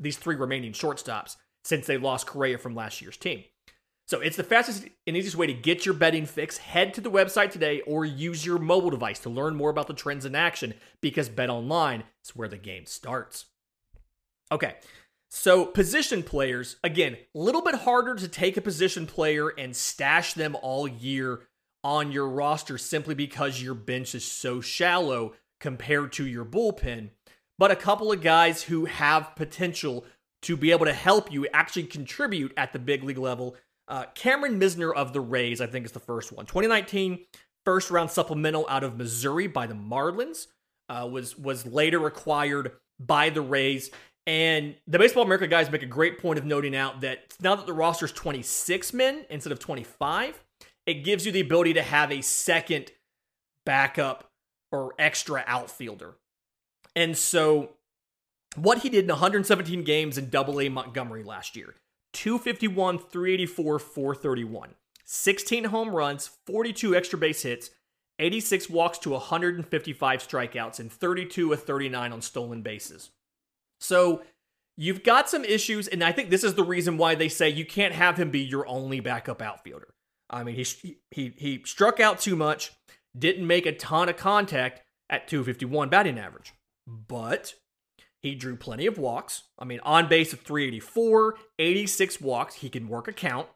these 0.00 0.16
three 0.16 0.34
remaining 0.34 0.72
shortstops 0.72 1.36
since 1.64 1.86
they 1.86 1.96
lost 1.96 2.26
Correa 2.26 2.58
from 2.58 2.74
last 2.74 3.00
year's 3.00 3.16
team. 3.16 3.44
So 4.06 4.20
it's 4.20 4.36
the 4.36 4.44
fastest 4.44 4.86
and 5.06 5.16
easiest 5.16 5.36
way 5.36 5.46
to 5.46 5.54
get 5.54 5.86
your 5.86 5.94
betting 5.94 6.26
fix. 6.26 6.58
Head 6.58 6.92
to 6.94 7.00
the 7.00 7.10
website 7.10 7.50
today 7.50 7.80
or 7.82 8.04
use 8.04 8.44
your 8.44 8.58
mobile 8.58 8.90
device 8.90 9.18
to 9.20 9.30
learn 9.30 9.56
more 9.56 9.70
about 9.70 9.86
the 9.86 9.94
trends 9.94 10.26
in 10.26 10.34
action 10.34 10.74
because 11.00 11.30
BetOnline 11.30 12.02
is 12.22 12.36
where 12.36 12.48
the 12.48 12.58
game 12.58 12.84
starts. 12.84 13.46
Okay. 14.52 14.74
So 15.30 15.64
position 15.64 16.22
players, 16.22 16.76
again, 16.84 17.16
a 17.34 17.38
little 17.38 17.62
bit 17.62 17.74
harder 17.74 18.14
to 18.14 18.28
take 18.28 18.56
a 18.56 18.60
position 18.60 19.06
player 19.06 19.48
and 19.48 19.74
stash 19.74 20.34
them 20.34 20.54
all 20.62 20.86
year 20.86 21.40
on 21.82 22.12
your 22.12 22.28
roster 22.28 22.78
simply 22.78 23.14
because 23.14 23.60
your 23.60 23.74
bench 23.74 24.14
is 24.14 24.24
so 24.24 24.60
shallow 24.60 25.34
compared 25.60 26.12
to 26.12 26.26
your 26.26 26.44
bullpen. 26.44 27.10
But 27.58 27.70
a 27.70 27.76
couple 27.76 28.12
of 28.12 28.22
guys 28.22 28.64
who 28.64 28.84
have 28.84 29.34
potential 29.34 30.04
to 30.42 30.56
be 30.56 30.72
able 30.72 30.86
to 30.86 30.92
help 30.92 31.32
you 31.32 31.46
actually 31.52 31.84
contribute 31.84 32.52
at 32.56 32.72
the 32.72 32.78
big 32.78 33.02
league 33.02 33.18
level 33.18 33.56
uh, 33.88 34.04
Cameron 34.14 34.58
Misner 34.58 34.94
of 34.94 35.12
the 35.12 35.20
Rays, 35.20 35.60
I 35.60 35.66
think, 35.66 35.86
is 35.86 35.92
the 35.92 36.00
first 36.00 36.32
one. 36.32 36.46
2019 36.46 37.18
first 37.64 37.90
round 37.90 38.10
supplemental 38.10 38.66
out 38.68 38.84
of 38.84 38.96
Missouri 38.96 39.46
by 39.46 39.66
the 39.66 39.74
Marlins 39.74 40.46
uh, 40.88 41.08
was 41.10 41.38
was 41.38 41.66
later 41.66 42.06
acquired 42.06 42.72
by 42.98 43.30
the 43.30 43.42
Rays. 43.42 43.90
And 44.26 44.74
the 44.86 44.98
Baseball 44.98 45.24
America 45.24 45.46
guys 45.46 45.70
make 45.70 45.82
a 45.82 45.86
great 45.86 46.18
point 46.18 46.38
of 46.38 46.46
noting 46.46 46.74
out 46.74 47.02
that 47.02 47.34
now 47.40 47.54
that 47.54 47.66
the 47.66 47.74
roster 47.74 48.06
is 48.06 48.12
26 48.12 48.94
men 48.94 49.26
instead 49.28 49.52
of 49.52 49.58
25, 49.58 50.42
it 50.86 51.04
gives 51.04 51.26
you 51.26 51.32
the 51.32 51.40
ability 51.40 51.74
to 51.74 51.82
have 51.82 52.10
a 52.10 52.22
second 52.22 52.90
backup 53.66 54.30
or 54.72 54.94
extra 54.98 55.44
outfielder. 55.46 56.14
And 56.96 57.16
so, 57.16 57.70
what 58.56 58.78
he 58.78 58.88
did 58.88 59.04
in 59.04 59.10
117 59.10 59.84
games 59.84 60.16
in 60.16 60.30
Double 60.30 60.60
A 60.60 60.68
Montgomery 60.68 61.22
last 61.22 61.56
year, 61.56 61.74
251, 62.14 62.98
384, 62.98 63.78
431. 63.78 64.74
16 65.04 65.64
home 65.64 65.90
runs, 65.90 66.30
42 66.46 66.96
extra 66.96 67.18
base 67.18 67.42
hits, 67.42 67.70
86 68.18 68.70
walks 68.70 68.98
to 68.98 69.10
155 69.10 70.20
strikeouts, 70.20 70.80
and 70.80 70.90
32 70.90 71.52
of 71.52 71.62
39 71.62 72.12
on 72.12 72.22
stolen 72.22 72.62
bases. 72.62 73.10
So 73.80 74.22
you've 74.76 75.02
got 75.02 75.28
some 75.28 75.44
issues, 75.44 75.88
and 75.88 76.02
I 76.02 76.12
think 76.12 76.30
this 76.30 76.44
is 76.44 76.54
the 76.54 76.64
reason 76.64 76.96
why 76.96 77.14
they 77.14 77.28
say 77.28 77.50
you 77.50 77.66
can't 77.66 77.94
have 77.94 78.16
him 78.16 78.30
be 78.30 78.40
your 78.40 78.66
only 78.66 79.00
backup 79.00 79.42
outfielder. 79.42 79.88
I 80.30 80.42
mean, 80.42 80.54
he 80.54 80.96
he 81.10 81.34
he 81.36 81.62
struck 81.64 82.00
out 82.00 82.18
too 82.18 82.34
much, 82.34 82.72
didn't 83.16 83.46
make 83.46 83.66
a 83.66 83.72
ton 83.72 84.08
of 84.08 84.16
contact 84.16 84.82
at 85.10 85.28
251 85.28 85.90
batting 85.90 86.18
average, 86.18 86.54
but 86.86 87.54
he 88.24 88.34
drew 88.34 88.56
plenty 88.56 88.86
of 88.86 88.96
walks. 88.96 89.42
I 89.58 89.66
mean, 89.66 89.80
on 89.82 90.08
base 90.08 90.32
of 90.32 90.40
384, 90.40 91.34
86 91.58 92.20
walks. 92.22 92.54
He 92.54 92.70
can 92.70 92.88
work 92.88 93.06
a 93.06 93.12
count. 93.12 93.48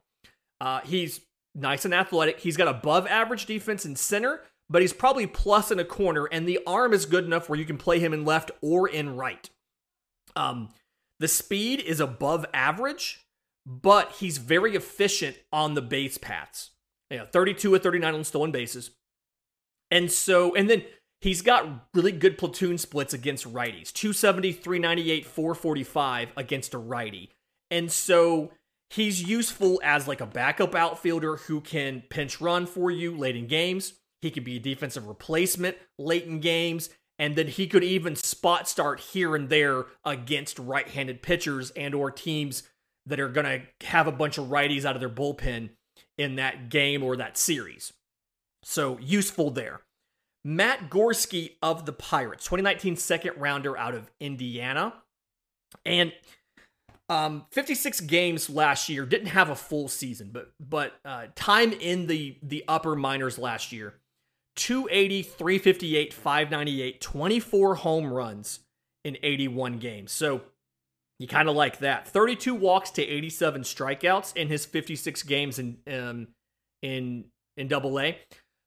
Uh, 0.61 0.81
he's 0.85 1.22
nice 1.54 1.87
and 1.87 1.94
athletic. 1.94 2.40
He's 2.40 2.59
got 2.59 2.68
above 2.68 3.07
average 3.07 3.46
defense 3.46 3.87
in 3.87 3.96
center, 3.96 4.42
but 4.68 4.83
he's 4.83 4.92
probably 4.92 5.26
plus 5.26 5.70
in 5.70 5.78
a 5.78 5.87
corner, 5.87 6.26
and 6.31 6.46
the 6.46 6.61
arm 6.66 6.92
is 6.92 7.07
good 7.07 7.24
enough 7.24 7.48
where 7.48 7.59
you 7.59 7.64
can 7.64 7.78
play 7.78 7.98
him 7.98 8.12
in 8.12 8.26
left 8.26 8.50
or 8.61 8.87
in 8.87 9.16
right. 9.16 9.48
Um, 10.37 10.68
the 11.18 11.28
speed 11.28 11.81
is 11.81 11.98
above 11.98 12.44
average, 12.52 13.24
but 13.64 14.16
he's 14.20 14.37
very 14.37 14.76
efficient 14.76 15.38
on 15.50 15.72
the 15.72 15.83
base 15.83 16.18
paths. 16.18 16.72
Know, 17.11 17.24
32 17.33 17.72
or 17.72 17.78
39 17.78 18.14
on 18.14 18.22
stolen 18.22 18.50
bases. 18.50 18.90
And 19.90 20.12
so, 20.12 20.54
and 20.54 20.68
then 20.68 20.85
He's 21.20 21.42
got 21.42 21.88
really 21.94 22.12
good 22.12 22.38
platoon 22.38 22.78
splits 22.78 23.12
against 23.12 23.52
righties 23.52 23.92
270, 23.92 24.52
398, 24.52 25.26
445 25.26 26.33
against 26.37 26.74
a 26.74 26.78
righty. 26.78 27.31
And 27.70 27.90
so 27.90 28.52
he's 28.90 29.22
useful 29.22 29.81
as 29.83 30.07
like 30.07 30.20
a 30.20 30.26
backup 30.26 30.74
outfielder 30.74 31.37
who 31.37 31.61
can 31.61 32.02
pinch 32.09 32.40
run 32.40 32.66
for 32.66 32.90
you 32.90 33.16
late 33.16 33.37
in 33.37 33.46
games. 33.46 33.94
He 34.22 34.31
could 34.31 34.44
be 34.44 34.57
a 34.57 34.61
defensive 34.61 35.07
replacement 35.07 35.76
late 35.98 36.24
in 36.24 36.40
games. 36.40 36.90
And 37.18 37.35
then 37.35 37.48
he 37.48 37.66
could 37.66 37.83
even 37.83 38.14
spot 38.14 38.68
start 38.68 39.00
here 39.00 39.35
and 39.35 39.48
there 39.48 39.87
against 40.04 40.59
right-handed 40.61 41.20
pitchers 41.20 41.70
and 41.70 41.94
or 41.94 42.12
teams 42.12 42.62
that 43.07 43.18
are 43.18 43.28
going 43.28 43.46
to 43.46 43.87
have 43.87 44.07
a 44.07 44.12
bunch 44.12 44.38
of 44.38 44.46
righties 44.46 44.85
out 44.85 44.94
of 44.94 45.00
their 45.00 45.09
bullpen 45.09 45.70
in 46.16 46.37
that 46.37 46.68
game 46.68 47.02
or 47.02 47.16
that 47.16 47.37
series. 47.37 47.92
So 48.62 48.98
useful 49.00 49.50
there. 49.50 49.81
Matt 50.44 50.90
Gorski 50.90 51.53
of 51.62 51.87
the 51.87 51.92
Pirates, 51.92 52.44
2019 52.44 52.96
second 52.96 53.33
rounder 53.37 53.77
out 53.77 53.94
of 53.94 54.11
Indiana. 54.20 54.94
And 55.85 56.12
um, 57.09 57.46
56 57.51 58.01
games 58.03 58.51
last 58.51 58.88
year, 58.88 59.07
didn't 59.07 59.29
have 59.29 59.51
a 59.51 59.57
full 59.57 59.88
season, 59.88 60.31
but 60.33 60.53
but 60.61 60.94
uh, 61.05 61.27
time 61.35 61.72
in 61.72 62.07
the 62.07 62.37
the 62.42 62.64
upper 62.68 62.94
minors 62.94 63.38
last 63.38 63.72
year. 63.72 63.94
280, 64.57 65.22
358, 65.22 66.12
598, 66.12 67.01
24 67.01 67.74
home 67.77 68.12
runs 68.12 68.61
in 69.05 69.16
81 69.22 69.79
games. 69.79 70.11
So 70.11 70.42
you 71.20 71.29
kind 71.29 71.48
of 71.48 71.55
like 71.55 71.79
that. 71.79 72.09
32 72.09 72.55
walks 72.55 72.90
to 72.90 73.03
87 73.03 73.62
strikeouts 73.62 74.37
in 74.37 74.48
his 74.48 74.66
56 74.66 75.22
games 75.22 75.59
in 75.59 75.79
um, 75.87 76.29
in 76.83 77.27
in 77.57 77.68
double 77.68 77.98
A. 78.01 78.18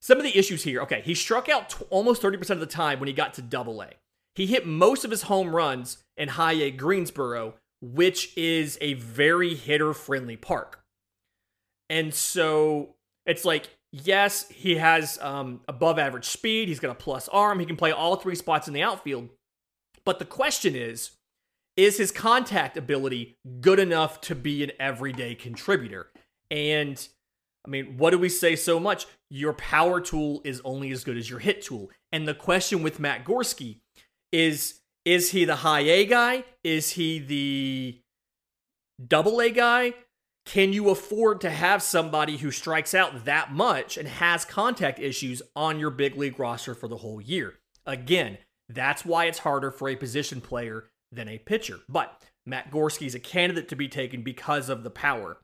Some 0.01 0.17
of 0.17 0.23
the 0.23 0.37
issues 0.37 0.63
here. 0.63 0.81
Okay, 0.81 1.01
he 1.01 1.13
struck 1.13 1.47
out 1.47 1.69
t- 1.69 1.85
almost 1.89 2.21
30% 2.21 2.49
of 2.51 2.59
the 2.59 2.65
time 2.65 2.99
when 2.99 3.07
he 3.07 3.13
got 3.13 3.33
to 3.35 3.41
double 3.41 3.81
A. 3.81 3.89
He 4.35 4.47
hit 4.47 4.65
most 4.65 5.05
of 5.05 5.11
his 5.11 5.23
home 5.23 5.55
runs 5.55 5.97
in 6.17 6.29
high 6.29 6.53
A 6.53 6.71
Greensboro, 6.71 7.55
which 7.81 8.35
is 8.37 8.77
a 8.81 8.93
very 8.93 9.55
hitter 9.55 9.93
friendly 9.93 10.37
park. 10.37 10.83
And 11.89 12.13
so 12.13 12.95
it's 13.25 13.45
like, 13.45 13.69
yes, 13.91 14.49
he 14.49 14.77
has 14.77 15.19
um, 15.21 15.61
above 15.67 15.99
average 15.99 16.25
speed. 16.25 16.69
He's 16.69 16.79
got 16.79 16.91
a 16.91 16.95
plus 16.95 17.27
arm. 17.29 17.59
He 17.59 17.65
can 17.65 17.75
play 17.75 17.91
all 17.91 18.15
three 18.15 18.35
spots 18.35 18.67
in 18.67 18.73
the 18.73 18.81
outfield. 18.81 19.29
But 20.05 20.17
the 20.17 20.25
question 20.25 20.75
is, 20.75 21.11
is 21.77 21.97
his 21.97 22.11
contact 22.11 22.77
ability 22.77 23.37
good 23.59 23.79
enough 23.79 24.21
to 24.21 24.35
be 24.35 24.63
an 24.63 24.71
everyday 24.79 25.35
contributor? 25.35 26.07
And 26.49 27.07
I 27.65 27.69
mean, 27.69 27.97
what 27.97 28.11
do 28.11 28.17
we 28.17 28.29
say 28.29 28.55
so 28.55 28.79
much? 28.79 29.05
Your 29.29 29.53
power 29.53 30.01
tool 30.01 30.41
is 30.43 30.61
only 30.65 30.91
as 30.91 31.03
good 31.03 31.17
as 31.17 31.29
your 31.29 31.39
hit 31.39 31.61
tool. 31.61 31.89
And 32.11 32.27
the 32.27 32.33
question 32.33 32.83
with 32.83 32.99
Matt 32.99 33.23
Gorski 33.23 33.77
is 34.31 34.81
is 35.05 35.31
he 35.31 35.45
the 35.45 35.57
high 35.57 35.81
A 35.81 36.05
guy? 36.05 36.43
Is 36.63 36.91
he 36.91 37.19
the 37.19 37.99
double 39.05 39.41
A 39.41 39.49
guy? 39.49 39.93
Can 40.45 40.73
you 40.73 40.89
afford 40.89 41.41
to 41.41 41.49
have 41.49 41.83
somebody 41.83 42.37
who 42.37 42.51
strikes 42.51 42.93
out 42.93 43.25
that 43.25 43.51
much 43.51 43.97
and 43.97 44.07
has 44.07 44.43
contact 44.43 44.99
issues 44.99 45.41
on 45.55 45.79
your 45.79 45.91
big 45.91 46.15
league 46.17 46.39
roster 46.39 46.73
for 46.73 46.87
the 46.87 46.97
whole 46.97 47.21
year? 47.21 47.55
Again, 47.85 48.39
that's 48.67 49.05
why 49.05 49.25
it's 49.25 49.39
harder 49.39 49.71
for 49.71 49.87
a 49.87 49.95
position 49.95 50.41
player 50.41 50.89
than 51.11 51.27
a 51.27 51.37
pitcher. 51.37 51.79
But 51.87 52.23
Matt 52.45 52.71
Gorski 52.71 53.05
is 53.05 53.15
a 53.15 53.19
candidate 53.19 53.69
to 53.69 53.75
be 53.75 53.87
taken 53.87 54.23
because 54.23 54.69
of 54.69 54.83
the 54.83 54.89
power. 54.89 55.37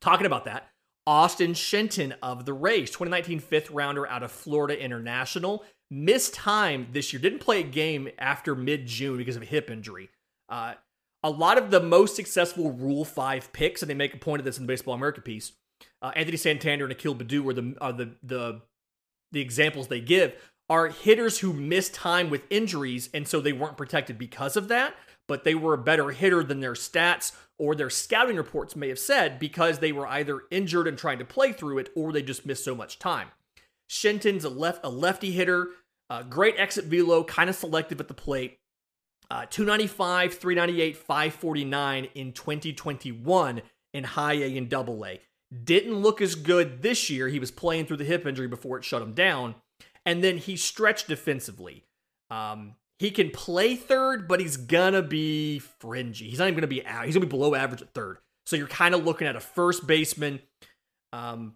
Talking 0.00 0.26
about 0.26 0.44
that, 0.46 0.68
Austin 1.06 1.54
Shenton 1.54 2.14
of 2.22 2.44
the 2.44 2.52
Rays, 2.52 2.90
2019 2.90 3.38
fifth 3.40 3.70
rounder 3.70 4.06
out 4.06 4.22
of 4.22 4.32
Florida 4.32 4.78
International, 4.82 5.64
missed 5.90 6.34
time 6.34 6.88
this 6.92 7.12
year, 7.12 7.20
didn't 7.20 7.38
play 7.38 7.60
a 7.60 7.64
game 7.64 8.08
after 8.18 8.54
mid 8.54 8.86
June 8.86 9.16
because 9.16 9.36
of 9.36 9.42
a 9.42 9.46
hip 9.46 9.70
injury. 9.70 10.10
Uh, 10.48 10.74
a 11.22 11.30
lot 11.30 11.58
of 11.58 11.70
the 11.70 11.80
most 11.80 12.16
successful 12.16 12.72
Rule 12.72 13.04
5 13.04 13.52
picks, 13.52 13.82
and 13.82 13.90
they 13.90 13.94
make 13.94 14.14
a 14.14 14.18
point 14.18 14.40
of 14.40 14.44
this 14.44 14.58
in 14.58 14.64
the 14.64 14.72
Baseball 14.72 14.94
America 14.94 15.20
piece, 15.20 15.52
uh, 16.02 16.12
Anthony 16.14 16.36
Santander 16.36 16.84
and 16.84 16.92
Akil 16.92 17.14
Baddoo 17.14 17.48
are 17.48 17.52
the, 17.52 17.74
are 17.80 17.92
the, 17.92 18.10
the, 18.22 18.60
the 19.32 19.40
examples 19.40 19.88
they 19.88 20.00
give, 20.00 20.34
are 20.68 20.88
hitters 20.88 21.38
who 21.38 21.52
missed 21.52 21.94
time 21.94 22.30
with 22.30 22.42
injuries, 22.50 23.08
and 23.14 23.26
so 23.26 23.40
they 23.40 23.52
weren't 23.52 23.76
protected 23.76 24.18
because 24.18 24.56
of 24.56 24.68
that, 24.68 24.94
but 25.28 25.44
they 25.44 25.54
were 25.54 25.74
a 25.74 25.78
better 25.78 26.10
hitter 26.10 26.42
than 26.42 26.60
their 26.60 26.74
stats 26.74 27.32
or 27.58 27.74
their 27.74 27.90
scouting 27.90 28.36
reports 28.36 28.76
may 28.76 28.88
have 28.88 28.98
said 28.98 29.38
because 29.38 29.78
they 29.78 29.92
were 29.92 30.06
either 30.06 30.42
injured 30.50 30.86
and 30.86 30.98
trying 30.98 31.18
to 31.18 31.24
play 31.24 31.52
through 31.52 31.78
it 31.78 31.90
or 31.94 32.12
they 32.12 32.22
just 32.22 32.46
missed 32.46 32.64
so 32.64 32.74
much 32.74 32.98
time. 32.98 33.28
Shenton's 33.88 34.44
a 34.44 34.50
left 34.50 34.84
a 34.84 34.90
lefty 34.90 35.32
hitter, 35.32 35.68
uh, 36.10 36.22
great 36.22 36.56
exit 36.58 36.86
velo, 36.86 37.24
kind 37.24 37.48
of 37.48 37.56
selective 37.56 38.00
at 38.00 38.08
the 38.08 38.14
plate. 38.14 38.58
Uh, 39.30 39.44
295, 39.46 40.34
398, 40.34 40.96
549 40.96 42.08
in 42.14 42.32
2021 42.32 43.62
in 43.92 44.04
high 44.04 44.34
A 44.34 44.56
and 44.56 44.68
double 44.68 45.04
A. 45.04 45.20
Didn't 45.64 45.96
look 45.96 46.20
as 46.20 46.34
good 46.34 46.82
this 46.82 47.10
year. 47.10 47.28
He 47.28 47.40
was 47.40 47.50
playing 47.50 47.86
through 47.86 47.96
the 47.96 48.04
hip 48.04 48.26
injury 48.26 48.46
before 48.46 48.78
it 48.78 48.84
shut 48.84 49.02
him 49.02 49.14
down. 49.14 49.56
And 50.04 50.22
then 50.22 50.38
he 50.38 50.56
stretched 50.56 51.08
defensively. 51.08 51.84
Um, 52.30 52.76
he 52.98 53.10
can 53.10 53.30
play 53.30 53.76
third, 53.76 54.26
but 54.26 54.40
he's 54.40 54.56
gonna 54.56 55.02
be 55.02 55.58
fringy. 55.58 56.28
He's 56.28 56.38
not 56.38 56.46
even 56.46 56.56
gonna 56.56 56.66
be 56.66 56.84
out. 56.86 57.04
He's 57.04 57.14
gonna 57.14 57.26
be 57.26 57.30
below 57.30 57.54
average 57.54 57.82
at 57.82 57.92
third. 57.92 58.18
So 58.46 58.56
you're 58.56 58.68
kind 58.68 58.94
of 58.94 59.04
looking 59.04 59.26
at 59.26 59.36
a 59.36 59.40
first 59.40 59.86
baseman 59.86 60.40
um, 61.12 61.54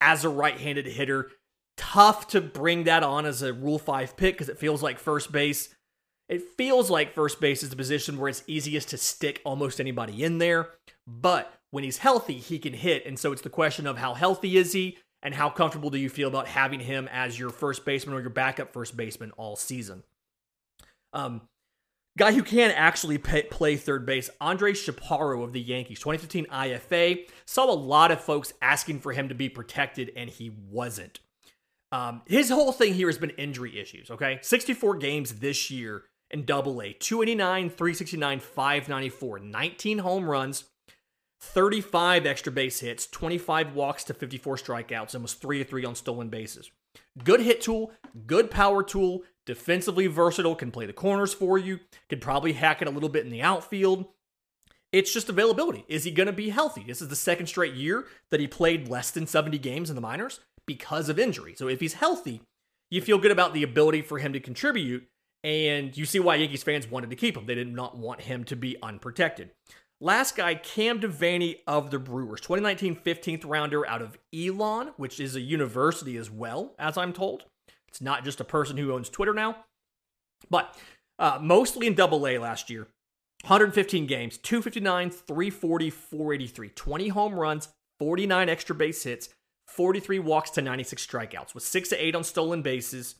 as 0.00 0.24
a 0.24 0.28
right-handed 0.28 0.86
hitter. 0.86 1.30
Tough 1.76 2.28
to 2.28 2.40
bring 2.40 2.84
that 2.84 3.02
on 3.02 3.26
as 3.26 3.42
a 3.42 3.52
Rule 3.52 3.78
Five 3.78 4.16
pick 4.16 4.34
because 4.34 4.48
it 4.48 4.58
feels 4.58 4.82
like 4.82 4.98
first 4.98 5.32
base. 5.32 5.74
It 6.28 6.42
feels 6.56 6.90
like 6.90 7.14
first 7.14 7.40
base 7.40 7.62
is 7.62 7.70
the 7.70 7.76
position 7.76 8.18
where 8.18 8.28
it's 8.28 8.44
easiest 8.46 8.90
to 8.90 8.96
stick 8.98 9.40
almost 9.44 9.80
anybody 9.80 10.22
in 10.22 10.38
there. 10.38 10.70
But 11.06 11.52
when 11.70 11.82
he's 11.82 11.98
healthy, 11.98 12.38
he 12.38 12.58
can 12.58 12.74
hit, 12.74 13.04
and 13.06 13.18
so 13.18 13.32
it's 13.32 13.42
the 13.42 13.50
question 13.50 13.86
of 13.86 13.98
how 13.98 14.14
healthy 14.14 14.56
is 14.56 14.72
he 14.72 14.98
and 15.22 15.34
how 15.34 15.50
comfortable 15.50 15.90
do 15.90 15.98
you 15.98 16.08
feel 16.08 16.28
about 16.28 16.46
having 16.46 16.80
him 16.80 17.08
as 17.10 17.38
your 17.38 17.50
first 17.50 17.84
baseman 17.84 18.14
or 18.14 18.20
your 18.20 18.30
backup 18.30 18.72
first 18.72 18.96
baseman 18.96 19.32
all 19.32 19.56
season? 19.56 20.02
Um, 21.12 21.42
guy 22.18 22.32
who 22.32 22.42
can 22.42 22.70
actually 22.70 23.18
pay, 23.18 23.42
play 23.42 23.76
third 23.76 24.06
base, 24.06 24.30
Andre 24.40 24.72
Chaparro 24.72 25.42
of 25.42 25.52
the 25.52 25.60
Yankees, 25.60 25.98
2015 25.98 26.46
IFA. 26.46 27.28
Saw 27.46 27.70
a 27.70 27.74
lot 27.74 28.10
of 28.10 28.20
folks 28.20 28.52
asking 28.60 29.00
for 29.00 29.12
him 29.12 29.28
to 29.28 29.34
be 29.34 29.48
protected, 29.48 30.12
and 30.16 30.28
he 30.28 30.50
wasn't. 30.70 31.20
Um, 31.90 32.22
his 32.26 32.48
whole 32.48 32.72
thing 32.72 32.94
here 32.94 33.08
has 33.08 33.18
been 33.18 33.30
injury 33.30 33.78
issues, 33.78 34.10
okay? 34.10 34.38
64 34.40 34.96
games 34.96 35.34
this 35.34 35.70
year 35.70 36.04
in 36.30 36.46
double 36.46 36.80
A, 36.80 36.94
289, 36.94 37.68
369, 37.68 38.40
594, 38.40 39.38
19 39.40 39.98
home 39.98 40.24
runs, 40.24 40.64
35 41.42 42.24
extra 42.24 42.50
base 42.50 42.80
hits, 42.80 43.06
25 43.06 43.74
walks 43.74 44.04
to 44.04 44.14
54 44.14 44.56
strikeouts, 44.56 45.14
almost 45.14 45.40
3 45.42 45.58
to 45.58 45.64
3 45.64 45.84
on 45.84 45.94
stolen 45.94 46.28
bases. 46.28 46.70
Good 47.22 47.40
hit 47.40 47.60
tool, 47.60 47.92
good 48.26 48.50
power 48.50 48.82
tool, 48.82 49.22
defensively 49.46 50.06
versatile, 50.06 50.54
can 50.54 50.70
play 50.70 50.86
the 50.86 50.92
corners 50.92 51.34
for 51.34 51.58
you, 51.58 51.80
could 52.08 52.20
probably 52.20 52.52
hack 52.52 52.82
it 52.82 52.88
a 52.88 52.92
little 52.92 53.08
bit 53.08 53.24
in 53.24 53.30
the 53.30 53.42
outfield. 53.42 54.06
It's 54.92 55.12
just 55.12 55.28
availability. 55.28 55.84
Is 55.88 56.04
he 56.04 56.10
going 56.10 56.26
to 56.26 56.32
be 56.32 56.50
healthy? 56.50 56.84
This 56.86 57.00
is 57.00 57.08
the 57.08 57.16
second 57.16 57.46
straight 57.46 57.74
year 57.74 58.06
that 58.30 58.40
he 58.40 58.46
played 58.46 58.88
less 58.88 59.10
than 59.10 59.26
70 59.26 59.58
games 59.58 59.88
in 59.88 59.96
the 59.96 60.02
minors 60.02 60.40
because 60.66 61.08
of 61.08 61.18
injury. 61.18 61.54
So 61.56 61.68
if 61.68 61.80
he's 61.80 61.94
healthy, 61.94 62.42
you 62.90 63.00
feel 63.00 63.18
good 63.18 63.30
about 63.30 63.54
the 63.54 63.62
ability 63.62 64.02
for 64.02 64.18
him 64.18 64.34
to 64.34 64.40
contribute, 64.40 65.08
and 65.42 65.96
you 65.96 66.04
see 66.04 66.20
why 66.20 66.34
Yankees 66.36 66.62
fans 66.62 66.90
wanted 66.90 67.08
to 67.10 67.16
keep 67.16 67.36
him. 67.36 67.46
They 67.46 67.54
did 67.54 67.72
not 67.72 67.96
want 67.96 68.20
him 68.20 68.44
to 68.44 68.56
be 68.56 68.76
unprotected. 68.82 69.50
Last 69.98 70.36
guy, 70.36 70.56
Cam 70.56 71.00
Devaney 71.00 71.60
of 71.66 71.90
the 71.90 71.98
Brewers, 71.98 72.40
2019 72.40 72.96
15th 72.96 73.44
rounder 73.46 73.86
out 73.86 74.02
of 74.02 74.18
Elon, 74.34 74.88
which 74.96 75.20
is 75.20 75.36
a 75.36 75.40
university 75.40 76.16
as 76.16 76.30
well, 76.30 76.74
as 76.78 76.98
I'm 76.98 77.12
told. 77.12 77.44
It's 77.92 78.00
not 78.00 78.24
just 78.24 78.40
a 78.40 78.44
person 78.44 78.78
who 78.78 78.92
owns 78.92 79.10
Twitter 79.10 79.34
now, 79.34 79.56
but 80.48 80.74
uh, 81.18 81.38
mostly 81.42 81.86
in 81.86 81.94
double 81.94 82.26
A 82.26 82.38
last 82.38 82.70
year. 82.70 82.88
115 83.42 84.06
games, 84.06 84.38
259, 84.38 85.10
340, 85.10 85.90
483, 85.90 86.68
20 86.70 87.08
home 87.08 87.34
runs, 87.34 87.68
49 87.98 88.48
extra 88.48 88.74
base 88.74 89.02
hits, 89.02 89.28
43 89.66 90.20
walks 90.20 90.50
to 90.50 90.62
96 90.62 91.04
strikeouts, 91.04 91.54
with 91.54 91.64
6 91.64 91.88
to 91.90 92.02
8 92.02 92.14
on 92.14 92.24
stolen 92.24 92.62
bases. 92.62 93.16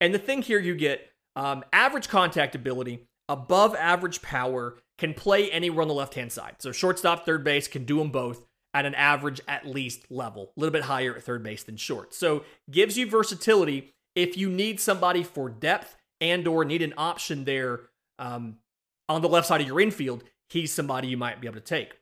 And 0.00 0.14
the 0.14 0.18
thing 0.18 0.42
here 0.42 0.60
you 0.60 0.74
get 0.74 1.10
um, 1.36 1.64
average 1.72 2.08
contact 2.08 2.54
ability, 2.54 3.06
above 3.28 3.74
average 3.74 4.22
power, 4.22 4.76
can 4.96 5.12
play 5.12 5.50
anywhere 5.50 5.82
on 5.82 5.88
the 5.88 5.94
left 5.94 6.14
hand 6.14 6.32
side. 6.32 6.56
So 6.60 6.72
shortstop, 6.72 7.26
third 7.26 7.44
base 7.44 7.68
can 7.68 7.84
do 7.84 7.98
them 7.98 8.10
both 8.10 8.46
at 8.74 8.86
an 8.86 8.94
average 8.94 9.40
at 9.46 9.66
least 9.66 10.10
level, 10.10 10.52
a 10.56 10.60
little 10.60 10.72
bit 10.72 10.82
higher 10.82 11.14
at 11.16 11.22
third 11.22 11.42
base 11.42 11.62
than 11.62 11.76
short. 11.76 12.12
So 12.12 12.44
gives 12.70 12.98
you 12.98 13.08
versatility 13.08 13.93
if 14.14 14.36
you 14.36 14.48
need 14.48 14.80
somebody 14.80 15.22
for 15.22 15.50
depth 15.50 15.96
and 16.20 16.46
or 16.46 16.64
need 16.64 16.82
an 16.82 16.94
option 16.96 17.44
there 17.44 17.82
um, 18.18 18.56
on 19.08 19.22
the 19.22 19.28
left 19.28 19.46
side 19.46 19.60
of 19.60 19.66
your 19.66 19.80
infield. 19.80 20.24
He's 20.48 20.72
somebody 20.72 21.08
you 21.08 21.16
might 21.16 21.40
be 21.40 21.46
able 21.46 21.56
to 21.56 21.60
take. 21.60 21.98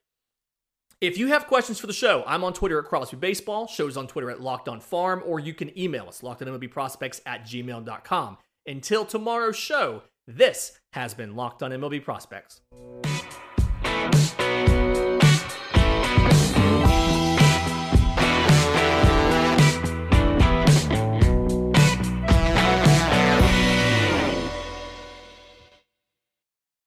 If 1.01 1.19
you 1.19 1.29
have 1.29 1.49
questions 1.49 1.81
for 1.81 1.89
the 1.89 1.93
show, 1.93 2.23
I'm 2.27 2.45
on 2.45 2.53
Twitter 2.53 2.79
at 2.79 2.85
Crosby 2.85 3.17
Baseball, 3.17 3.67
shows 3.67 3.97
on 3.97 4.07
Twitter 4.07 4.31
at 4.31 4.41
Locked 4.41 4.69
On 4.69 4.79
Farm, 4.79 5.23
or 5.27 5.41
you 5.41 5.53
can 5.53 5.77
email 5.77 6.07
us, 6.07 6.21
lockedonmlbprospects 6.21 7.21
at 7.27 7.45
gmail.com. 7.45 8.39
Until 8.67 9.05
tomorrow's 9.05 9.57
show, 9.57 10.03
this 10.29 10.79
has 10.93 11.13
been 11.13 11.35
Locked 11.35 11.65
On 11.65 11.73
MLB 11.73 12.05
Prospects. 12.05 12.61